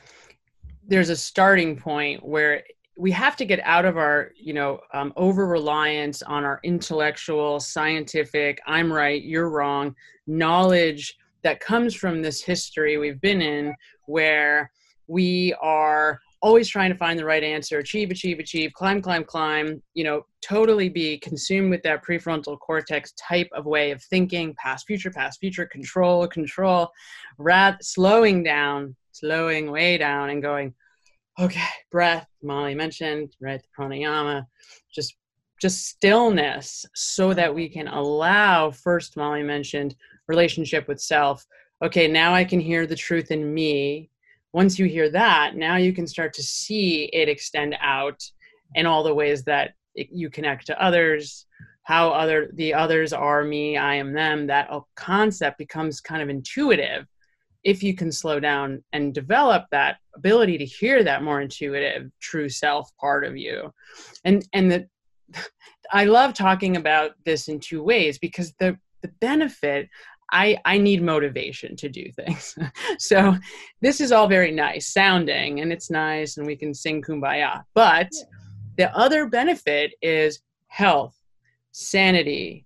[0.87, 2.63] there's a starting point where
[2.99, 7.59] we have to get out of our you know um, over reliance on our intellectual
[7.59, 9.95] scientific i'm right you're wrong
[10.27, 13.73] knowledge that comes from this history we've been in
[14.05, 14.69] where
[15.07, 19.81] we are always trying to find the right answer achieve achieve achieve climb climb climb
[19.93, 24.85] you know totally be consumed with that prefrontal cortex type of way of thinking past
[24.85, 26.89] future past future control control
[27.37, 30.73] rat slowing down slowing way down and going
[31.39, 34.45] okay breath molly mentioned right the pranayama
[34.93, 35.15] just
[35.61, 39.95] just stillness so that we can allow first molly mentioned
[40.27, 41.45] relationship with self
[41.83, 44.09] okay now i can hear the truth in me
[44.53, 48.23] once you hear that, now you can start to see it extend out
[48.75, 51.45] in all the ways that it, you connect to others,
[51.83, 54.47] how other the others are me, I am them.
[54.47, 57.05] That concept becomes kind of intuitive
[57.63, 62.49] if you can slow down and develop that ability to hear that more intuitive true
[62.49, 63.71] self part of you
[64.25, 64.87] and and the
[65.91, 69.87] i love talking about this in two ways because the the benefit
[70.31, 72.55] I, I need motivation to do things.
[72.99, 73.35] so
[73.81, 77.63] this is all very nice sounding and it's nice and we can sing kumbaya.
[77.73, 78.09] But
[78.77, 81.17] the other benefit is health,
[81.71, 82.65] sanity,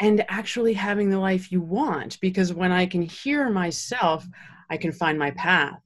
[0.00, 2.18] and actually having the life you want.
[2.20, 4.26] Because when I can hear myself,
[4.70, 5.80] I can find my path.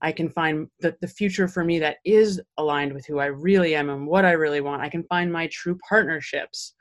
[0.00, 3.76] I can find the, the future for me that is aligned with who I really
[3.76, 4.82] am and what I really want.
[4.82, 6.74] I can find my true partnerships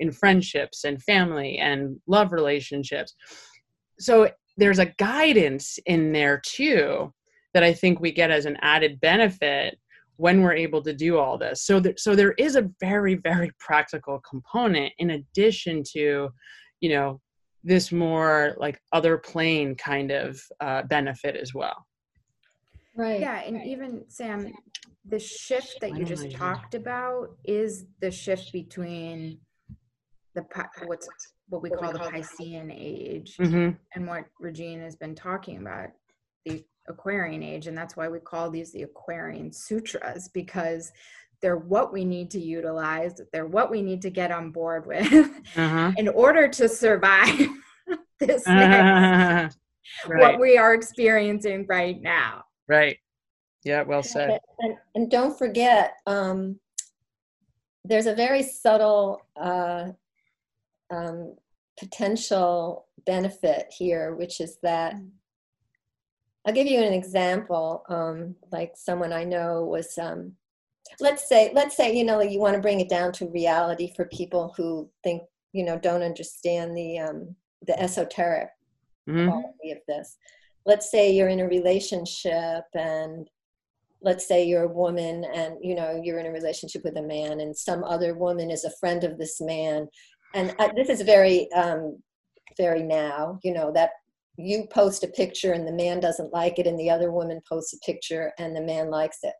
[0.00, 3.14] in friendships and family and love relationships.
[4.00, 7.12] So there's a guidance in there too
[7.52, 9.78] that I think we get as an added benefit
[10.16, 11.62] when we're able to do all this.
[11.62, 16.30] So there, so there is a very very practical component in addition to,
[16.80, 17.20] you know,
[17.62, 21.86] this more like other plane kind of uh, benefit as well.
[22.96, 23.20] Right.
[23.20, 24.52] Yeah, and even Sam,
[25.06, 29.38] the shift that you just talked about is the shift between
[30.34, 30.44] the
[30.84, 31.08] what's
[31.48, 33.76] what we call the Piscean age Mm-hmm.
[33.94, 35.88] and what Regine has been talking about
[36.44, 40.92] the Aquarian age, and that's why we call these the Aquarian sutras because
[41.40, 43.20] they're what we need to utilize.
[43.32, 45.12] They're what we need to get on board with
[45.56, 45.92] Uh-huh.
[45.98, 47.48] in order to survive
[48.18, 49.50] this right.
[50.06, 52.44] what we are experiencing right now.
[52.68, 52.98] right.
[53.64, 54.38] Yeah, well said.
[54.58, 56.60] And, and don't forget, um,
[57.82, 59.88] there's a very subtle uh,
[60.90, 61.34] um,
[61.78, 65.08] potential benefit here, which is that Mm.
[66.46, 67.84] I'll give you an example.
[67.88, 70.32] Um, like someone I know was, um,
[71.00, 74.04] let's say, let's say, you know, you want to bring it down to reality for
[74.06, 77.34] people who think, you know, don't understand the um,
[77.66, 78.48] the esoteric
[79.08, 79.28] Mhm.
[79.28, 80.16] quality of this.
[80.66, 83.28] Let's say you're in a relationship and
[84.02, 87.40] let's say you're a woman and you know you're in a relationship with a man
[87.40, 89.88] and some other woman is a friend of this man
[90.34, 92.02] and uh, this is very um,
[92.58, 93.90] very now you know that
[94.36, 97.72] you post a picture and the man doesn't like it and the other woman posts
[97.74, 99.34] a picture and the man likes it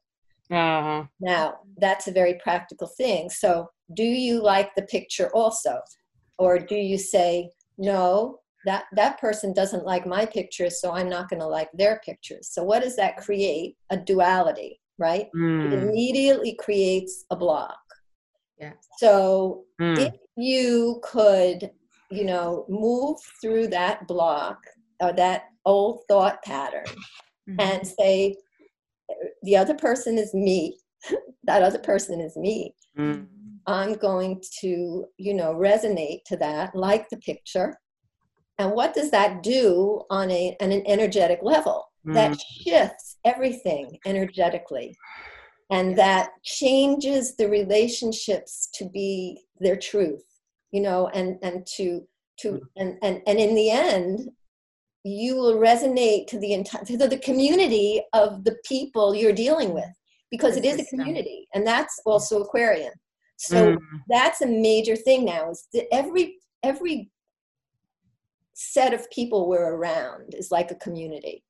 [0.51, 1.05] Uh-huh.
[1.21, 5.79] now that's a very practical thing so do you like the picture also
[6.39, 7.49] or do you say
[7.79, 12.01] no that that person doesn't like my pictures so i'm not going to like their
[12.05, 15.83] pictures so what does that create a duality right it Mm.
[15.83, 17.79] immediately creates a block
[18.59, 18.75] Yeah.
[18.99, 19.99] so Mm.
[19.99, 21.71] if you could
[22.11, 24.59] you know move through that block
[25.05, 26.85] or that old thought pattern
[27.47, 27.61] Mm-hmm.
[27.61, 28.37] and say
[29.43, 30.79] the other person is me.
[31.45, 32.75] That other person is me.
[32.99, 33.27] Mm.
[33.67, 37.77] i'm going to you know resonate to that like the picture.
[38.59, 41.85] And what does that do on a on an energetic level?
[42.07, 42.41] That Mm.
[42.63, 44.97] shifts everything energetically.
[45.71, 49.13] And that changes the relationships to be
[49.61, 50.25] their truth
[50.73, 51.87] you know and and to
[52.41, 54.31] to and and, and in the end
[55.05, 59.93] you will resonate to the entire to the community of the people you're dealing with
[60.31, 62.93] because it is a community and that's also aquarian.
[63.37, 63.79] So Mm,
[64.09, 67.11] that's a major thing now is that every every
[68.55, 71.45] set of people we're around is like a community.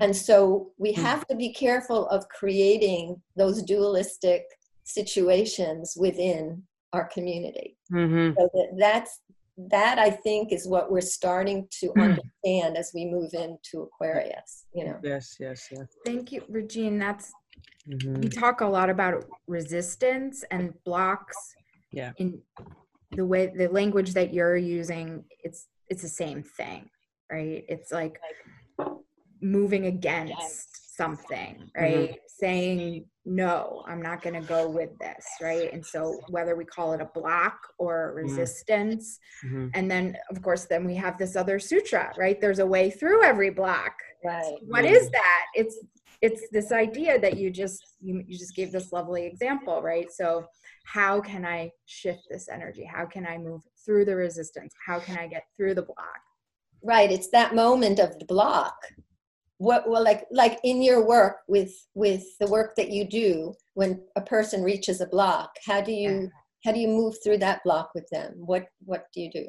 [0.00, 1.02] And so we Mm.
[1.02, 4.42] have to be careful of creating those dualistic
[4.84, 7.76] situations within our community.
[7.92, 8.34] Mhm.
[8.38, 9.20] so that that's
[9.56, 12.02] that i think is what we're starting to Mm.
[12.02, 15.86] understand as we move into aquarius you know Yes, yes, yes.
[16.04, 16.98] Thank you, Regine.
[16.98, 17.34] That's
[17.88, 18.20] Mhm.
[18.22, 21.54] we talk a lot about resistance and blocks.
[21.92, 22.12] Yeah.
[22.18, 22.42] In
[23.12, 26.90] the way the language that you're using, it's it's the same thing,
[27.30, 27.64] right?
[27.68, 28.20] It's like
[29.40, 32.18] moving against something, right?
[32.26, 35.70] Saying no, I'm not going to go with this, right?
[35.72, 39.70] And so whether we call it a block or resistance, Mhm.
[39.74, 42.40] and then of course then we have this other sutra, right?
[42.40, 43.94] There's a way through every block.
[44.24, 44.92] right What Mm.
[44.96, 45.44] is that?
[45.54, 45.76] It's
[46.22, 50.10] it's this idea that you just you, you just gave this lovely example, right?
[50.10, 50.46] So
[50.84, 52.84] how can I shift this energy?
[52.84, 54.72] How can I move through the resistance?
[54.86, 56.20] How can I get through the block?
[56.82, 58.76] right it's that moment of the block
[59.58, 64.00] what well like like in your work with with the work that you do when
[64.16, 66.30] a person reaches a block how do you
[66.64, 69.46] how do you move through that block with them what what do you do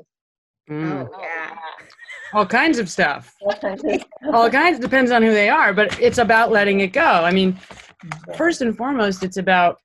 [0.69, 1.07] Mm.
[1.09, 1.55] Oh yeah.
[2.33, 3.33] All kinds of stuff.
[3.39, 6.87] What kind of- All kinds depends on who they are, but it's about letting it
[6.87, 7.01] go.
[7.05, 7.57] I mean,
[8.35, 9.79] first and foremost, it's about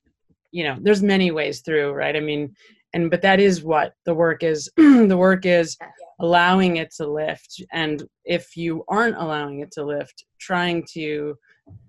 [0.51, 2.15] you know, there's many ways through, right?
[2.17, 2.55] I mean,
[2.93, 4.69] and but that is what the work is.
[4.77, 5.79] the work is
[6.23, 11.37] allowing it to lift, and if you aren't allowing it to lift, trying to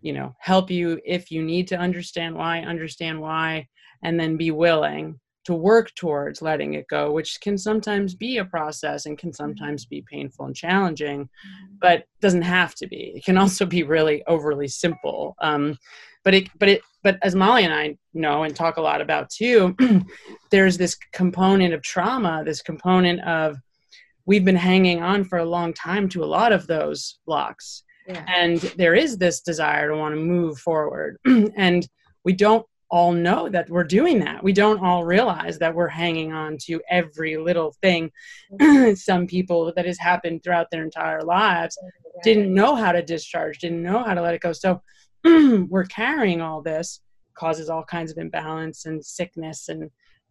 [0.01, 3.67] you know help you if you need to understand why understand why
[4.03, 8.45] and then be willing to work towards letting it go which can sometimes be a
[8.45, 11.27] process and can sometimes be painful and challenging
[11.81, 13.11] but doesn't have to be.
[13.15, 15.35] It can also be really overly simple.
[15.41, 15.77] Um,
[16.23, 19.29] but it but it but as molly and i know and talk a lot about
[19.29, 19.75] too
[20.51, 23.57] there's this component of trauma this component of
[24.25, 27.83] we've been hanging on for a long time to a lot of those blocks.
[28.07, 28.25] Yeah.
[28.27, 31.17] and there is this desire to want to move forward.
[31.55, 31.87] And
[32.25, 34.43] we don't all know that we're doing that.
[34.43, 38.11] We don't all realize that we're hanging on to every little thing
[38.51, 38.93] mm-hmm.
[38.95, 41.77] some people that has happened throughout their entire lives
[42.23, 44.53] didn't know how to discharge didn't know how to let it go.
[44.53, 44.81] So
[45.23, 46.99] we're carrying all this
[47.35, 49.89] causes all kinds of imbalance and sickness and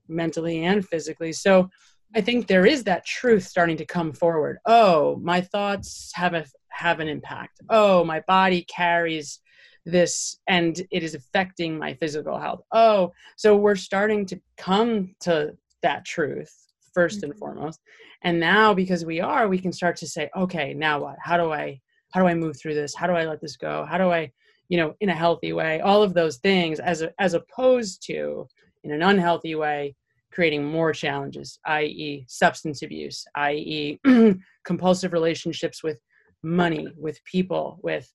[0.08, 1.32] mentally and physically.
[1.32, 1.68] So
[2.14, 4.58] i think there is that truth starting to come forward.
[4.66, 7.60] Oh my thoughts have a have an impact.
[7.68, 9.40] Oh my body carries
[9.84, 12.62] this and it is affecting my physical health.
[12.72, 15.52] Oh so we're starting to come to
[15.82, 16.54] that truth
[16.94, 17.38] 1st and Mhm.
[17.38, 17.80] foremost.
[18.22, 21.16] And now because we are we can start to say okay now what?
[21.20, 21.80] How do i
[22.12, 22.94] how do i move through this?
[22.94, 23.84] How do i let this go?
[23.84, 24.30] How do i
[24.68, 25.80] you know in a healthy way?
[25.80, 28.46] All of those things as a, as opposed to
[28.84, 29.94] in an unhealthy way
[30.32, 33.98] creating more challenges i.e substance abuse i.e
[34.64, 35.98] compulsive relationships with
[36.42, 38.10] money with people with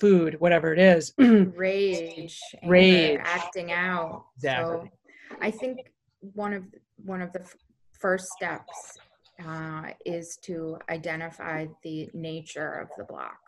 [0.00, 3.20] food whatever it is Rage, anger, Rage.
[3.22, 4.26] acting out.
[4.36, 4.90] Exactly.
[4.90, 6.64] So I think one of
[6.96, 7.56] one of the f-
[7.92, 8.98] first steps
[9.44, 13.38] uh, is to identify the nature of the block.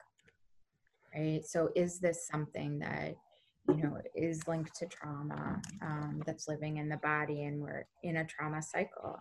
[1.15, 1.45] Right.
[1.45, 3.15] So is this something that
[3.69, 8.17] you know is linked to trauma um, that's living in the body, and we're in
[8.19, 9.19] a trauma cycle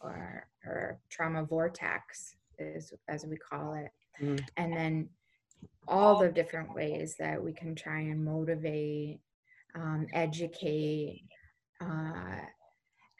[0.00, 3.90] or or trauma vortex is as we call it,
[4.22, 4.40] Mm.
[4.56, 5.08] and then
[5.88, 9.18] all the different ways that we can try and motivate,
[9.74, 11.24] um, educate,
[11.80, 12.40] uh,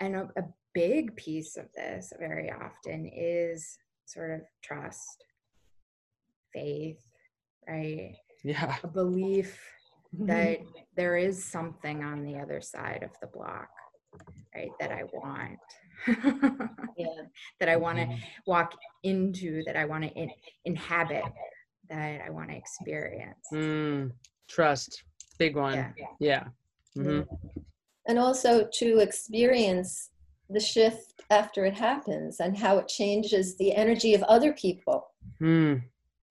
[0.01, 5.25] and a, a big piece of this very often is sort of trust,
[6.53, 7.03] faith,
[7.69, 8.15] right?
[8.43, 9.59] yeah A belief
[10.21, 10.59] that
[10.97, 13.69] there is something on the other side of the block,
[14.55, 14.71] right?
[14.81, 15.59] That I want.
[16.97, 17.07] yeah
[17.61, 18.09] that I want to
[18.47, 20.31] walk into, that I want to in,
[20.65, 21.25] inhabit,
[21.89, 23.49] that I want to experience.
[23.53, 24.11] Mm,
[24.49, 25.03] trust
[25.39, 26.07] big one Yeah.
[26.21, 26.45] yeah
[26.95, 27.21] hmm
[28.07, 30.11] and also to experience
[30.51, 35.07] the shift after it happens and how it changes the energy of other people
[35.43, 35.83] Mm,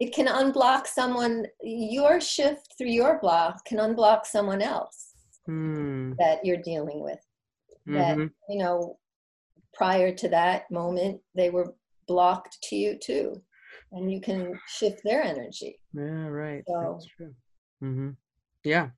[0.03, 5.13] it can unblock someone your shift through your block can unblock someone else
[5.49, 7.19] mm, that you're dealing with
[7.85, 8.29] that mhm.
[8.49, 8.97] you know
[9.73, 11.73] prior to that moment they were
[12.07, 13.41] blocked to you too
[13.93, 16.63] and you can shift their energy Yeah, right.
[16.67, 17.33] So- That's true.
[17.79, 18.09] hmm
[18.63, 18.89] Yeah.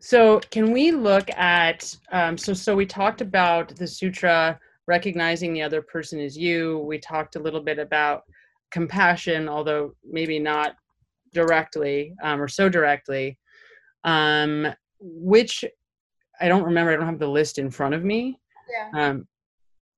[0.00, 1.80] So can we look at
[2.12, 6.78] um, so so we talked about the sutra recognizing the other person is you.
[6.92, 8.18] We talked a little bit about
[8.76, 10.76] compassion, although maybe not
[11.32, 13.38] directly um, or so directly.
[14.04, 14.68] Um,
[15.00, 15.64] which
[16.40, 16.92] I don't remember.
[16.92, 18.38] I don't have the list in front of me.
[18.70, 18.88] Yeah.
[19.00, 19.26] Um,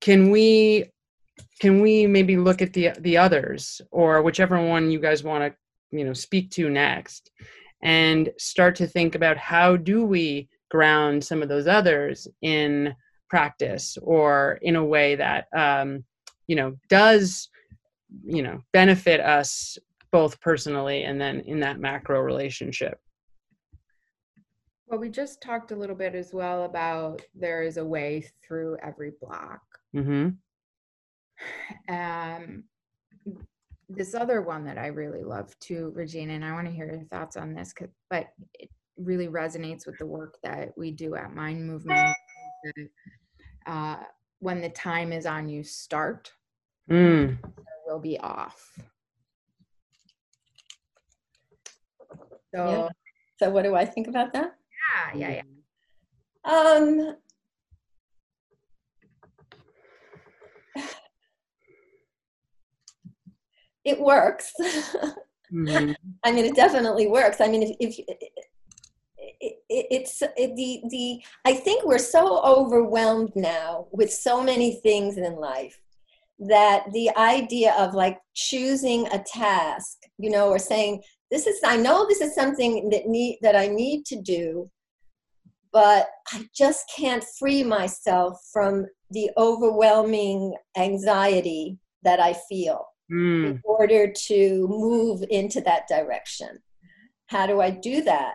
[0.01, 0.85] can we
[1.61, 5.97] can we maybe look at the the others or whichever one you guys want to
[5.97, 7.31] you know speak to next
[7.83, 12.95] and start to think about how do we ground some of those others in
[13.29, 16.05] practice or in a way that um,
[16.47, 17.49] you know does
[18.25, 19.79] you know benefit us
[20.11, 22.99] both personally and then in that macro relationship
[24.87, 28.79] Well, we just talked a little bit as well about there is a way through
[28.83, 29.61] every block.
[29.95, 30.31] mm-hmm.
[31.95, 32.65] Um,
[33.89, 37.05] this other one that I really love too, Regine, and I want to hear your
[37.05, 37.73] thoughts on this
[38.11, 42.17] but it really resonates with the work that we do at Mind Movement.
[43.67, 43.97] Uh,
[44.41, 46.33] when the time is on you, start
[46.91, 47.37] mm.
[47.89, 48.79] Will be off.
[52.55, 52.89] So Yeah.
[53.39, 54.57] So what do I think about that?
[55.15, 55.43] yeah, yeah, yeah.
[56.45, 57.17] Um,
[63.85, 64.53] it works.
[65.53, 65.95] Mhm.
[66.25, 67.41] I mean, it definitely works.
[67.41, 68.19] I mean, if, if it,
[69.41, 75.17] it, it's it, the the I think we're so overwhelmed now with so many things
[75.17, 75.81] in life
[76.41, 81.77] that the idea of like choosing a task, you know, or saying this is I
[81.77, 84.71] know this is something that need that I need to do,
[85.73, 93.47] but I just can't free myself from the overwhelming anxiety that I feel Mm.
[93.47, 96.59] in order to move into that direction.
[97.29, 98.35] How do I do that?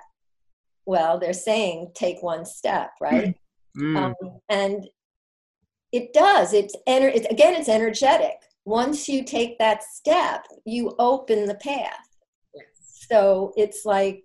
[0.87, 3.35] Well, they're saying take one step, right?
[3.77, 3.97] Mm.
[3.97, 4.87] Um, and
[5.93, 6.51] it does.
[6.53, 8.35] It's, ener- it's again, it's energetic.
[8.65, 12.07] Once you take that step, you open the path.
[12.53, 12.65] Yes.
[13.09, 14.23] So it's like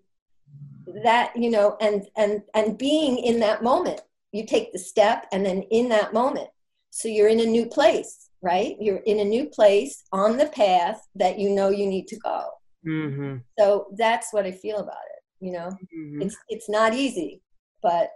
[1.05, 4.01] that, you know, and and and being in that moment,
[4.33, 6.49] you take the step, and then in that moment,
[6.91, 8.77] so you're in a new place right?
[8.81, 12.45] You're in a new place on the path that you know you need to go.
[12.87, 13.39] Mm-hmm.
[13.59, 15.45] So that's what I feel about it.
[15.45, 16.23] You know, Mhm.
[16.23, 17.43] it's it's not easy,
[17.83, 18.11] but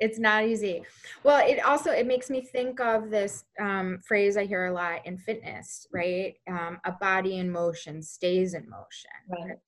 [0.00, 0.82] it's not easy.
[1.22, 5.06] Well it also it makes me think of this um, phrase i hear a lot
[5.06, 6.34] in fitness right?
[6.48, 9.10] Um, a body in motion stays in motion.
[9.28, 9.58] Right.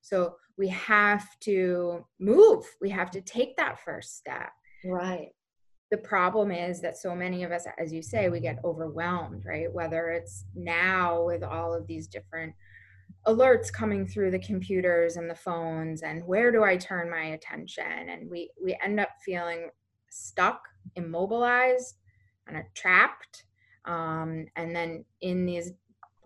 [0.00, 2.64] so we have to move.
[2.80, 4.50] We have to take that first step.
[4.86, 5.32] Right,
[5.90, 9.72] the problem is that so many of us as you say we get overwhelmed right?
[9.72, 12.54] Whether it's now with all of these different
[13.26, 17.84] alerts coming through the computers and the phones and where do i turn my attention
[18.08, 19.68] and we we end up feeling
[20.10, 20.62] stuck
[20.94, 21.96] immobilized
[22.46, 23.44] and trapped
[23.86, 25.72] um, and then in these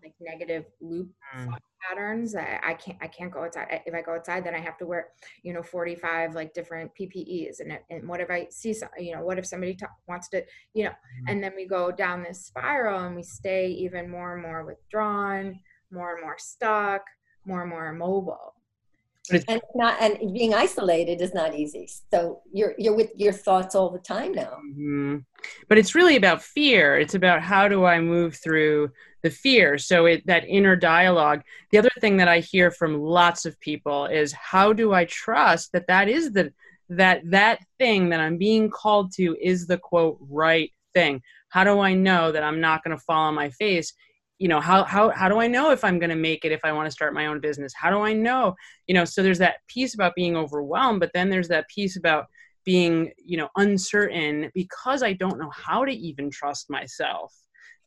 [0.03, 1.57] like negative loop Mm.
[1.89, 3.83] patterns that I can't I can't go outside.
[3.87, 5.09] If I go outside, then I have to wear
[5.45, 7.61] you know 45 like different PPEs.
[7.61, 10.43] And and what if I see some you know what if somebody ta- wants to
[10.75, 10.93] you know
[11.29, 15.61] and then we go down this spiral and we stay even more and more withdrawn,
[15.91, 17.03] more and more stuck,
[17.45, 18.55] more and more immobile.
[19.31, 21.89] and it's not and being isolated is not easy.
[22.13, 24.59] So you're you're with your thoughts all the time now.
[24.77, 25.25] Mhm.
[25.69, 26.99] But it's really about fear.
[26.99, 28.91] It's about how do I move through
[29.23, 29.79] the fear.
[29.79, 31.43] So it that inner dialogue.
[31.71, 35.71] The other thing that I hear from lots of people is how do I trust
[35.73, 36.53] that that is the
[36.89, 41.23] that that thing that I'm being called to is the quote right thing.
[41.51, 43.93] How do I know that I'm not going to fall on my face?
[44.41, 46.65] You know, how how how do I know if I'm going to make it if
[46.65, 47.73] I want to start my own business?
[47.77, 48.57] How do I know?
[48.89, 52.27] You know, so there's that piece about being overwhelmed, but then there's that piece about
[52.65, 57.35] being you know uncertain because i don't know how to even trust myself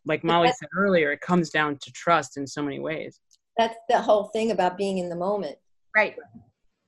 [0.08, 3.20] like molly said earlier it comes down to trust in so many ways
[3.58, 5.58] That's the whole thing about being in the moment.
[5.96, 6.16] Right.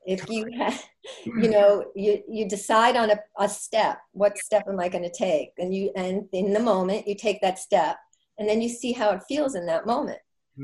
[0.05, 0.84] If you ha-
[1.26, 5.11] you know you you decide on a, a step, what step am I going to
[5.11, 5.51] take?
[5.57, 7.97] And you and in the moment you take that step,
[8.38, 10.19] and then you see how it feels in that moment.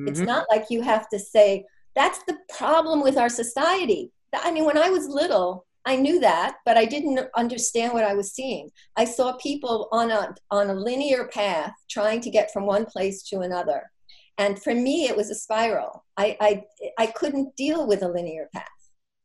[0.07, 0.26] It's Mhm.
[0.28, 1.65] not like you have to say,
[1.95, 4.11] that's the problem with our society.
[4.34, 8.13] I mean, when I was little, I knew that, but I didn't understand what I
[8.13, 8.69] was seeing.
[8.95, 13.24] I saw people on a, on a linear path trying to get from one place
[13.24, 13.91] to another.
[14.38, 16.05] And for me, it was a spiral.
[16.17, 16.63] I, I,
[16.97, 18.67] I couldn't deal with a linear path.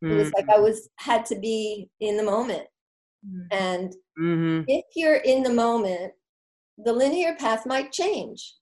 [0.02, 2.66] It was like I was had to be in the moment.
[3.50, 4.64] And Mhm.
[4.68, 6.12] if you're in the moment,
[6.78, 8.54] the linear path might change.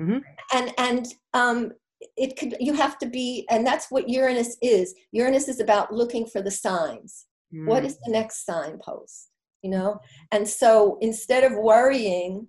[0.00, 0.22] Mhm.
[0.52, 1.72] And and um,
[2.16, 4.94] it could you have to be, and that's what Uranus is.
[5.12, 7.26] Uranus is about looking for the signs.
[7.50, 7.86] What Mm.
[7.86, 9.30] is the next signpost?
[9.62, 9.98] You know,
[10.30, 12.46] and so instead of worrying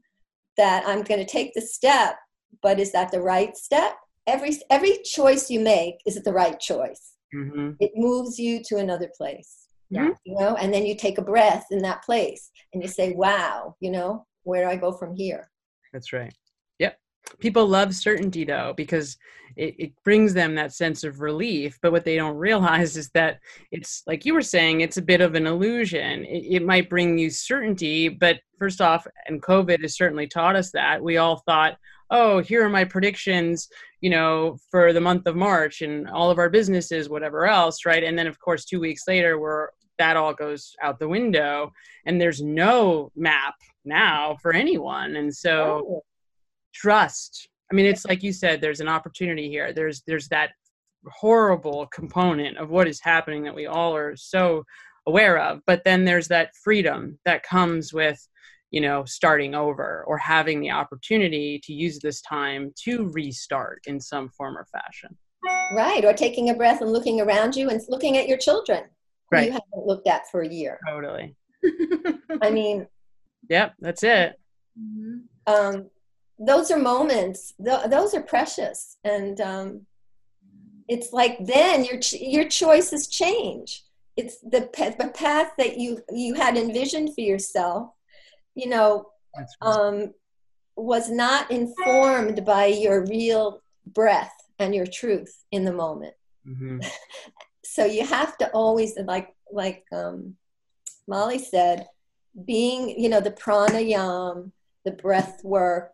[0.57, 2.17] that I'm going to take the step,
[2.61, 3.95] but is that the right step?
[4.27, 7.13] every every choice you make is it the right choice.
[7.33, 9.67] hmm It moves you to another place.
[9.89, 10.11] Yeah.
[10.23, 13.75] You know, and then you take a breath in that place and you say, Wow,
[13.79, 15.49] you know, where do I go from here?
[15.93, 16.33] That's right.
[16.79, 16.97] Yep.
[17.39, 19.15] People love certainty though, because
[19.55, 21.77] it, it brings them that sense of relief.
[21.81, 23.39] But what they don't realize is that
[23.71, 26.25] it's like you were saying, it's a bit of an illusion.
[26.25, 30.71] It, it might bring you certainty, but first off, and COVID has certainly taught us
[30.71, 31.01] that.
[31.01, 31.77] We all thought,
[32.09, 33.69] oh, here are my predictions,
[34.01, 38.03] you know, for the month of March and all of our businesses, whatever else, right?
[38.03, 39.69] And then of course, two weeks later, we're
[39.99, 41.71] that all goes out the window
[42.05, 45.15] and there's no map now for anyone.
[45.15, 46.03] And so Oh,
[46.73, 49.73] trust i mean it's like you said there's an opportunity here.
[49.73, 50.51] There's there's that
[51.07, 54.63] horrible component of what is happening that we all are so
[55.07, 58.19] aware of but then there's that freedom that comes with
[58.71, 63.99] you know starting over or having the opportunity to use this time to restart in
[63.99, 65.17] some form or fashion.
[65.71, 66.03] Right.
[66.03, 68.83] Or taking a breath and looking around you and looking at your children
[69.31, 69.45] Right.
[69.47, 70.79] you haven't looked at for a year.
[70.87, 71.35] totally
[72.41, 72.87] I mean,
[73.49, 74.33] yep that's it
[74.79, 75.23] Mhm.
[75.47, 75.89] um,
[76.39, 79.85] those are moments th- those are precious and um,
[80.87, 83.83] it's like then your ch- your choices change
[84.15, 87.89] it's the, pa- the path that you you had envisioned for yourself
[88.55, 89.07] you know
[89.61, 90.13] um,
[90.75, 96.13] was not informed by your real breath and your truth in the moment
[96.47, 96.85] Mhm.
[97.79, 100.35] so you have to always like like um,
[101.07, 101.87] molly said
[102.45, 104.51] being you know the pranayam
[104.83, 105.93] the breath work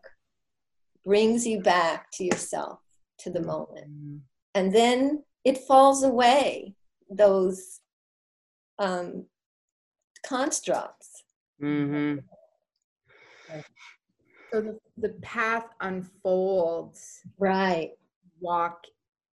[1.03, 2.79] brings you back to yourself
[3.19, 3.87] to the moment.
[3.87, 4.19] Mhm.
[4.55, 6.73] and then it falls away
[7.09, 7.79] those
[8.79, 9.25] um,
[10.25, 11.23] constructs.
[11.61, 12.23] Mhm.
[14.51, 17.91] So the, the path unfolds, right.
[18.39, 18.85] Walk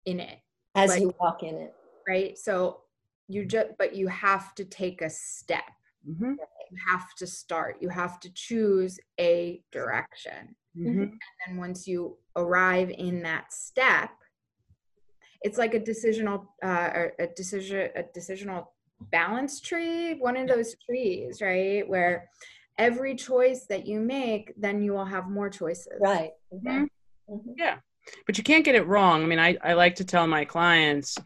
[0.04, 0.40] in it,
[0.74, 1.74] as Like- you walk in it
[2.10, 2.36] right?
[2.36, 2.80] So
[3.28, 5.70] you just, but you have to take a step.
[6.04, 6.36] Mhm.
[6.70, 7.76] You have to start.
[7.80, 10.56] You have to choose a direction.
[10.76, 11.12] Mhm.
[11.46, 14.10] And once you arrive in that step,
[15.42, 18.62] it's like a decisional, uh, or a decision, a decisional
[19.12, 21.88] balance tree, one of those trees, right?
[21.88, 22.28] Where
[22.76, 26.00] every choice that you make, then you will have more choices.
[26.00, 26.88] right Mhm.
[27.28, 27.54] Mhm.
[27.56, 27.78] Yeah.
[28.26, 29.22] But you can't get it wrong.
[29.22, 31.18] I mean, I, I like to tell my clients,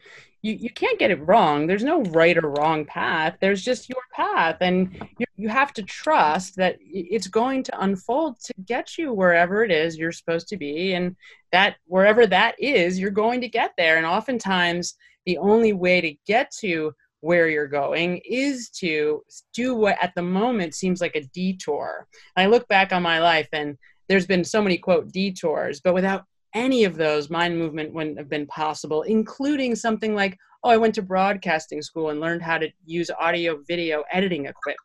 [0.45, 1.67] you, you can't get it wrong.
[1.67, 3.39] There's no right or wrong path.
[3.41, 4.59] There's just your path.
[4.61, 9.65] And you, you have to trust that it's going to unfold to get you wherever
[9.65, 10.93] it is you're supposed to be.
[10.93, 11.17] And
[11.51, 13.97] that wherever that is, you're going to get there.
[13.97, 16.93] And oftentimes, the only way to get to
[17.23, 19.23] where you're going is to
[19.55, 22.07] do what at the moment seems like a detour.
[22.37, 23.79] I look back on my life and
[24.11, 28.29] there's been so many quote detours, but without any of those, mind movement wouldn't have
[28.29, 32.71] been possible, including something like, oh, I went to broadcasting school and learned how to
[32.87, 34.79] use audio video editing equipment.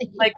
[0.14, 0.32] Like,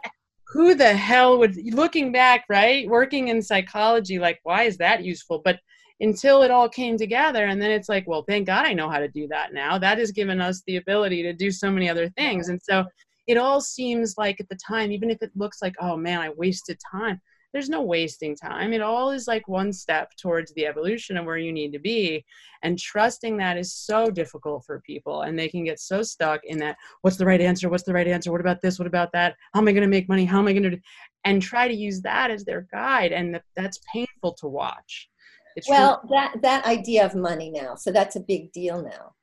[0.49, 2.85] who the hell would, looking back, right?
[2.89, 5.41] Working in psychology, like, why is that useful?
[5.45, 5.57] But
[6.01, 8.99] until it all came together, and then it's like, well, thank God I know how
[8.99, 9.77] to do that now.
[9.77, 12.49] That has given us the ability to do so many other things.
[12.49, 12.83] And so
[13.25, 16.29] it all seems like at the time, even if it looks like, oh man, I
[16.31, 17.21] wasted time
[17.53, 18.73] there's no wasting time.
[18.73, 22.25] It all is like one step towards the evolution of where you need to be.
[22.63, 25.21] And trusting that is so difficult for people.
[25.21, 27.69] And they can get so stuck in that what's the right answer?
[27.69, 28.31] What's the right answer?
[28.31, 28.79] What about this?
[28.79, 29.35] What about that?
[29.53, 30.25] How am I going to make money?
[30.25, 30.79] How am I going to do?
[31.25, 33.11] And try to use that as their guide.
[33.11, 35.09] And that's painful to watch.
[35.55, 39.13] It's really- well that that idea of money now so that's a big deal now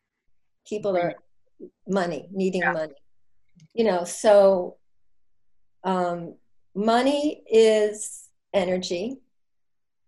[0.65, 1.15] people are
[1.89, 2.71] money needing Yeah.
[2.73, 2.95] money
[3.75, 4.77] you know so
[5.83, 6.37] um,
[6.75, 9.19] money is energy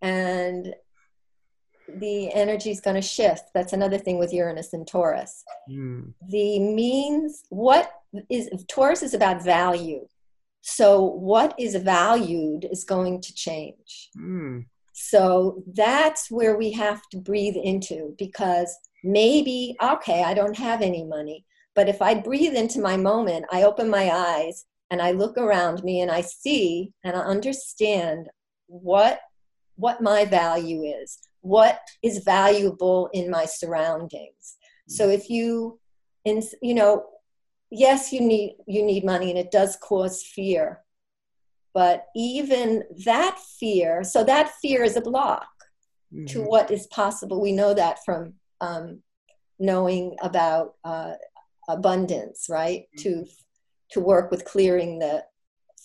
[0.01, 0.75] and
[1.89, 3.51] the energy is going to shift.
[3.55, 5.45] That's another thing with uranus and taurus.
[5.71, 7.93] Mm, the means what
[8.31, 10.07] is taurus is about value.
[10.63, 14.11] So what is valued is going to change.
[14.17, 20.83] Mm, so that's where we have to breathe into because maybe, okay, I don't have
[20.83, 21.45] any money,
[21.75, 25.83] but if I breathe into my moment, I open my eyes and I look around
[25.83, 28.29] me and I see and I understand
[28.67, 29.21] what
[29.77, 34.59] what my value is, what is valuable in my surroundings.
[34.87, 35.81] So if you
[36.27, 37.07] in you know,
[37.71, 40.81] yes, you need you need money and it does cause fear
[41.75, 45.49] but even that fear so that fear is a block
[46.27, 46.47] to mhm.
[46.47, 49.01] what is possible we know that from um,
[49.59, 51.15] knowing about uh,
[51.71, 53.25] abundance right to
[53.93, 55.25] to work with clearing the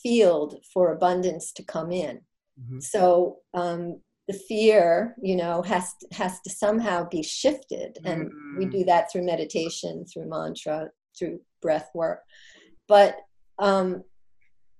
[0.03, 2.21] field for abundance to come in
[2.59, 2.81] Mhm.
[2.81, 8.71] so um, the fear, you know, has has to somehow be shifted, and we Mm.
[8.71, 12.23] do that through meditation, through mantra, through breath work.
[12.87, 13.15] But
[13.59, 14.03] um,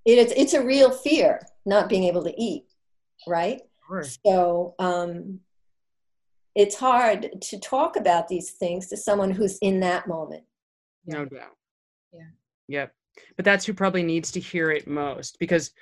[0.04, 2.66] it is it's a real fear not being able to eat,
[3.26, 3.62] right?
[4.24, 5.40] So um,
[6.54, 10.44] it's hard to talk about these things to someone who's in that moment.
[11.06, 11.56] No doubt.
[12.12, 12.30] Yeah.
[12.66, 12.94] Yep.
[13.36, 15.72] But that's who probably needs to hear it most because,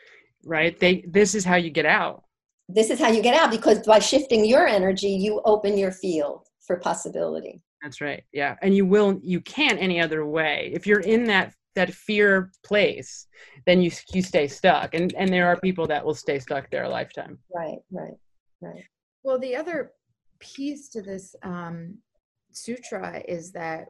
[0.44, 0.78] right?
[0.78, 2.24] They this is how you get out.
[2.68, 6.46] This is how you get out because by shifting your energy, you open your field
[6.66, 7.62] for possibility.
[7.82, 8.24] That's right.
[8.32, 8.56] Yeah.
[8.62, 10.70] And you will you can't any other way.
[10.74, 13.26] If you're in that that fear place,
[13.66, 14.94] then you you stay stuck.
[14.94, 17.38] And and there are people that will stay stuck their lifetime.
[17.54, 18.14] Right, right,
[18.60, 18.82] right.
[19.22, 19.92] Well, the other
[20.40, 21.98] piece to this um,
[22.52, 23.88] sutra is that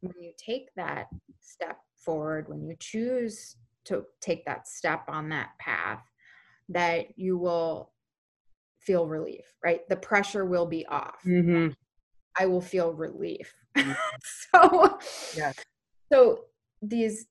[0.00, 1.08] when you take that
[1.40, 6.02] step forward, when you choose to take that step on that path,
[6.68, 7.92] that you will
[8.78, 9.88] feel relief, right?
[9.88, 11.20] The pressure will be off.
[11.26, 11.72] Mm-hmm.
[12.38, 13.52] I will feel relief.
[13.76, 13.96] Mhm.
[14.52, 14.98] so,
[15.36, 15.54] Yes.
[16.12, 16.44] so
[16.82, 17.26] these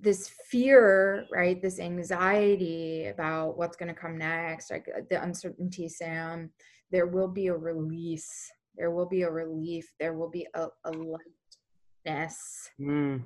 [0.00, 1.62] this fear, right?
[1.62, 6.50] This anxiety about what's going to come next, like uh, the uncertainty, Sam.
[6.90, 8.50] There will be a release.
[8.76, 9.92] There will be a relief.
[10.00, 13.22] There will be a, a lightness Mm.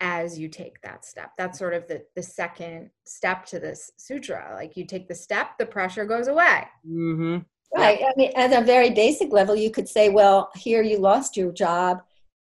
[0.00, 1.30] As you take that step.
[1.38, 4.52] That's sort of the the second step to this sutra.
[4.54, 6.64] Like you take the step, the pressure goes away.
[6.86, 7.38] Mm-hmm.
[7.74, 8.00] Right.
[8.02, 11.52] I mean, at a very basic level, you could say, well, here you lost your
[11.52, 11.98] job,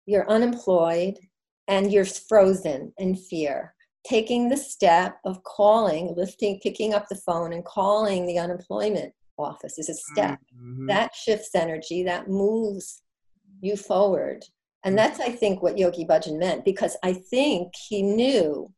[0.05, 1.17] you're unemployed,
[1.67, 3.73] and you're frozen in fear.
[4.05, 9.77] Taking the step of calling, lifting, picking up the phone and calling the unemployment office
[9.77, 10.39] is a step.
[10.55, 10.88] Mhm.
[10.88, 13.01] That shifts energy, that moves
[13.61, 14.45] you forward.
[14.84, 18.71] And that's, I think, what Yogi Bhajan meant, because I think he knew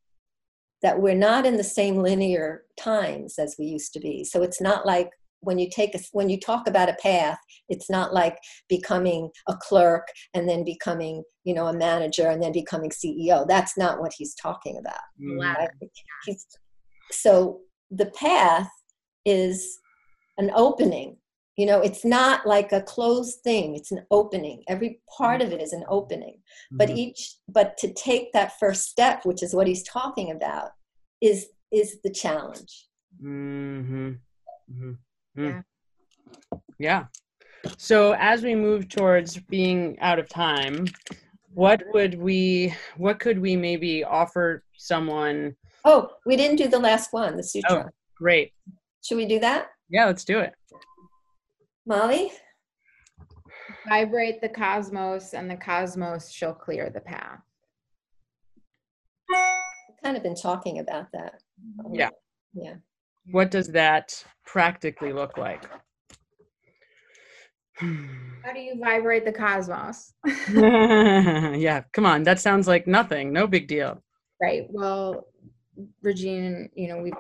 [0.82, 4.24] that we're not in the same linear times as we used to be.
[4.24, 5.10] So it's not like
[5.42, 7.38] when you take a, when you talk about a path,
[7.70, 8.38] it's not like
[8.68, 13.48] becoming a clerk and then becoming, you know, a manager and then becoming CEO.
[13.48, 15.00] That's not what he's talking about.
[15.22, 15.40] Mhm.
[15.40, 15.70] right?
[16.26, 16.46] He's,
[17.12, 18.70] so the path
[19.26, 19.80] is
[20.38, 21.18] an opening.
[21.60, 23.76] You know, it's not like a closed thing.
[23.76, 24.64] It's an opening.
[24.70, 26.42] Every part of it is an opening.
[26.72, 26.96] But Mhm.
[26.96, 30.72] each, but to take that first step, which is what he's talking about,
[31.20, 32.88] is is the challenge.
[33.22, 34.12] Mm-hmm.
[34.70, 34.94] hmm
[35.36, 35.62] Yeah.
[36.80, 37.06] Yeah.
[37.78, 40.88] So as we move towards being out of time,
[41.54, 47.12] what would we what could we maybe offer someone Oh, we didn't do the last
[47.12, 47.84] one, the sutra.
[47.86, 48.54] Oh, great.
[49.04, 50.54] Should we do that, Yeah, let's do it.
[51.90, 52.32] Molly?
[53.90, 57.40] Vibrate the cosmos, and the cosmos shall clear the path.
[59.34, 61.42] I've kind of been talking about that.
[61.92, 62.10] Yeah.
[62.54, 62.76] Yeah.
[63.32, 65.64] What does that practically look like?
[67.80, 70.14] How do you vibrate the cosmos?
[70.54, 72.22] yeah, come on.
[72.22, 73.34] That sounds like nothing.
[73.34, 74.04] No big deal.
[74.40, 74.68] right.
[74.70, 75.26] Well,
[76.04, 77.12] Regine, you know, we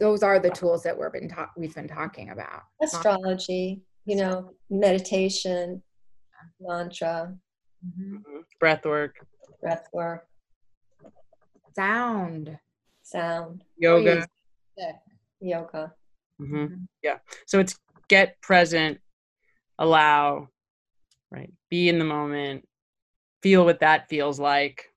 [0.00, 2.62] those are the tools that we've been ta- we've been talking about.
[2.82, 5.82] Astrology, you know, meditation,
[6.60, 7.36] mantra,
[7.86, 8.22] Mhm.
[8.58, 9.16] Breath work,
[9.60, 10.26] breath work,
[11.74, 12.58] Sound.
[13.02, 14.26] sound, yoga.
[14.76, 14.94] Breathe.
[15.40, 15.94] yoga.
[16.38, 16.66] hmm
[17.02, 17.18] Yeah.
[17.46, 17.78] So it's
[18.08, 19.00] get present,
[19.78, 20.48] allow,
[21.30, 21.52] right?
[21.68, 22.66] Be in the moment,
[23.42, 24.92] feel what that feels like,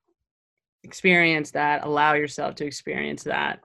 [0.84, 3.60] experience that, allow yourself to experience that,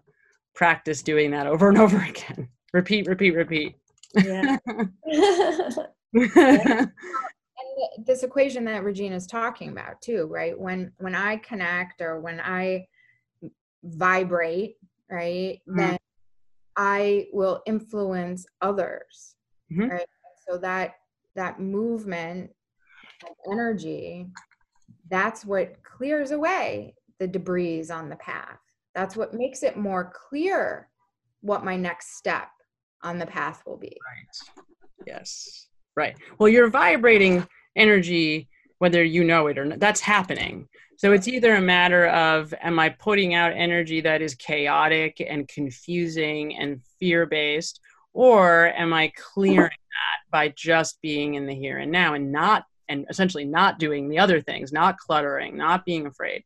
[0.53, 2.49] practice doing that over and over again.
[2.73, 3.75] Repeat, repeat, repeat.
[4.15, 4.57] Yeah.
[7.95, 10.57] And this equation that Regine is talking about too, right?
[10.59, 12.87] When when I connect or when I
[13.83, 14.75] vibrate,
[15.09, 15.77] right, Mhm.
[15.77, 15.97] then
[16.75, 19.35] I will influence others.
[19.71, 19.89] Mhm.
[19.89, 20.07] Right.
[20.47, 20.95] So that
[21.35, 22.51] that movement
[23.23, 24.27] of energy,
[25.09, 28.59] that's what clears away the debris on the path.
[28.93, 30.89] That's what makes it more clear
[31.41, 32.49] what my next step
[33.05, 33.95] on the path will be.
[34.05, 35.07] Right.
[35.07, 35.67] Yes.
[35.95, 36.17] Right.
[36.39, 38.49] Well, you're vibrating energy,
[38.79, 39.79] whether you know it or not.
[39.79, 40.67] That's happening.
[40.97, 45.47] So it's either a matter of am I putting out energy that is chaotic and
[45.47, 47.79] confusing and fear based,
[48.13, 52.63] or am I clearing that by just being in the here and now and not,
[52.89, 56.43] and essentially not doing the other things, not cluttering, not being afraid?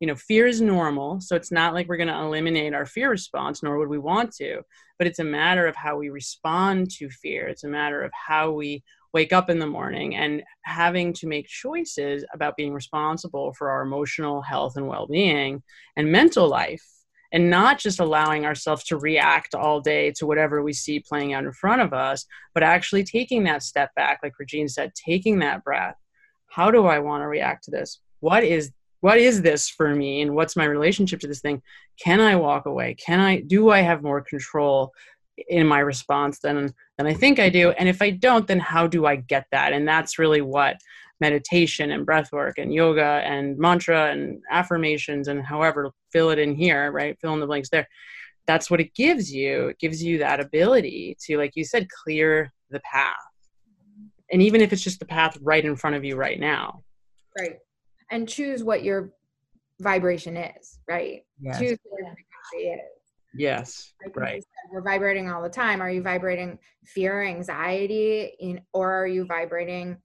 [0.00, 1.20] You know, fear is normal.
[1.20, 4.34] So it's not like we're going to eliminate our fear response, nor would we want
[4.36, 4.62] to
[5.00, 7.48] but it's a matter of how we respond to fear.
[7.48, 8.84] It's a matter of how we
[9.14, 13.80] wake up in the morning and having to make choices about being responsible for our
[13.80, 15.62] emotional health and well being
[15.96, 16.86] and mental life
[17.32, 21.44] and not just allowing ourselves to react all day to whatever we see playing out
[21.44, 25.64] in front of us, but actually taking that step back, like Regine said, taking that
[25.64, 25.96] breath.
[26.50, 28.00] How do I want to react to this?
[28.18, 28.70] What is
[29.00, 30.20] what is this for me?
[30.20, 31.62] And what's my relationship to this thing?
[32.02, 32.94] Can i walk away?
[32.94, 34.92] Can i do i have more control
[35.48, 37.70] in my response than than i think i do?
[37.70, 39.72] And if i don't then how do i get that?
[39.72, 40.76] And that's really what
[41.20, 46.54] meditation and breath work and yoga and mantra and affirmations and however fill it in
[46.54, 47.18] here right?
[47.20, 47.88] Fill in the blanks there.
[48.46, 49.68] That's what it gives you.
[49.68, 53.16] It gives you that ability to like you said clear the path.
[54.32, 56.82] And even if it's just the path right in front of you right now.
[57.38, 57.56] Right
[58.10, 59.12] and choose what your
[59.80, 61.22] vibration is right?
[61.40, 61.58] Yes.
[61.58, 62.80] choose what your frequency is.
[63.34, 64.42] Yes like right.
[64.42, 65.80] said, we're vibrating all the time.
[65.80, 69.98] Are you vibrating fear anxiety in, or are you vibrating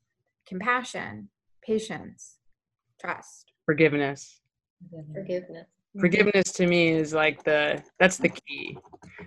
[0.48, 1.30] compassion
[1.66, 2.38] patience
[3.00, 3.52] trust?
[3.66, 4.42] Forgiveness.
[5.14, 5.66] Forgiveness.
[6.00, 8.78] forgiveness to me is like the that's the key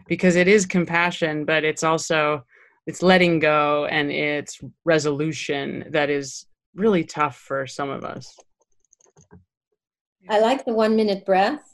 [0.07, 2.45] because it is compassion but it's also
[2.87, 8.37] it's letting go and it's resolution that is really tough for some of us
[10.29, 11.64] I like the one minute breath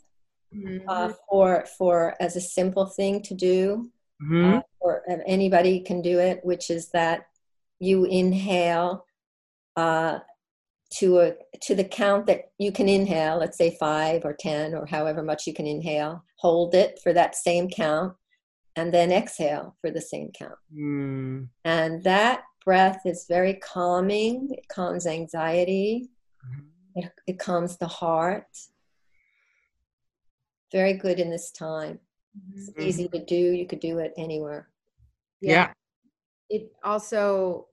[0.55, 0.85] Mhm.
[0.87, 3.91] uh, for for as a simple thing to do,
[4.23, 4.59] Mhm.
[4.59, 7.27] uh, or uh, anybody can do it, which is that
[7.81, 9.05] you inhale
[9.77, 10.21] uh,
[10.99, 13.39] to a to the count that you can inhale.
[13.39, 16.23] Let's say five or ten or however much you can inhale.
[16.37, 18.15] Hold it for that same count,
[18.77, 20.59] and then exhale for the same count.
[20.73, 21.49] Mm.
[21.65, 24.51] And that breath is very calming.
[24.53, 26.11] It calms anxiety.
[26.95, 28.47] It, it calms the heart.
[30.73, 32.01] Very good in this time.
[32.55, 32.83] It's Mhm.
[32.83, 33.37] easy to do.
[33.37, 34.69] You could do it anywhere.
[35.41, 35.73] Yeah.
[36.51, 37.69] it also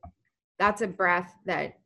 [0.57, 1.79] that's a breath that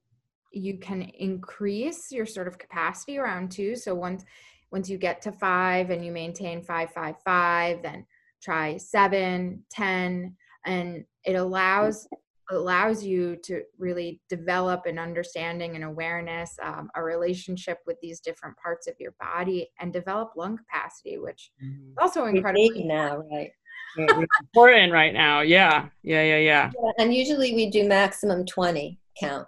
[0.52, 4.24] you can increase your sort of capacity around too so once
[4.72, 8.06] once you get to five and you maintain five five five then
[8.42, 12.08] try seven ten and it allows
[12.52, 18.56] allows you to really develop an understanding and awareness um, a relationship with these different
[18.58, 23.52] parts of your body and develop lung capacity which is also We incredibly now, right?
[23.98, 29.00] It's important right now yeah yeah yeah yeah Yeah, and usually we do maximum 20
[29.20, 29.48] count.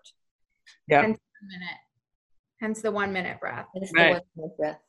[0.88, 1.18] yeah minute
[2.60, 3.92] hence the one minute breath Right.
[3.94, 4.80] the one minute breath.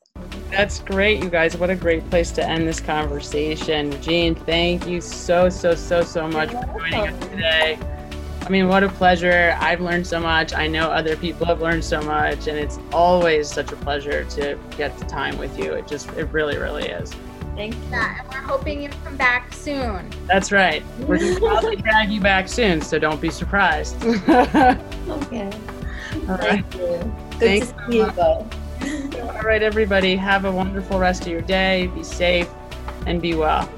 [0.51, 1.57] That's great, you guys.
[1.57, 4.01] What a great place to end this conversation.
[4.03, 7.79] Jean, thank you so, so, so, so much for joining us today.
[8.43, 9.57] I mean, what a pleasure.
[9.61, 10.55] I've learned so much.
[10.55, 14.59] I know other people have learned so much, and it's always such a pleasure to
[14.76, 15.72] get the time with you.
[15.74, 17.14] It just, it really, really is.
[17.57, 17.80] Thank you.
[17.93, 20.09] And we're hoping you come back soon.
[20.26, 20.82] That's right.
[21.01, 23.97] We're going to probably drag you back soon, so don't be surprised.
[25.09, 25.51] Okay.
[26.26, 26.39] right.
[26.39, 26.80] Thank you.
[26.80, 28.55] Good Thanks to see you both.
[29.20, 30.16] All right, everybody.
[30.16, 31.86] Have a wonderful rest of your day.
[31.95, 32.49] Be safe
[33.07, 33.68] and be well.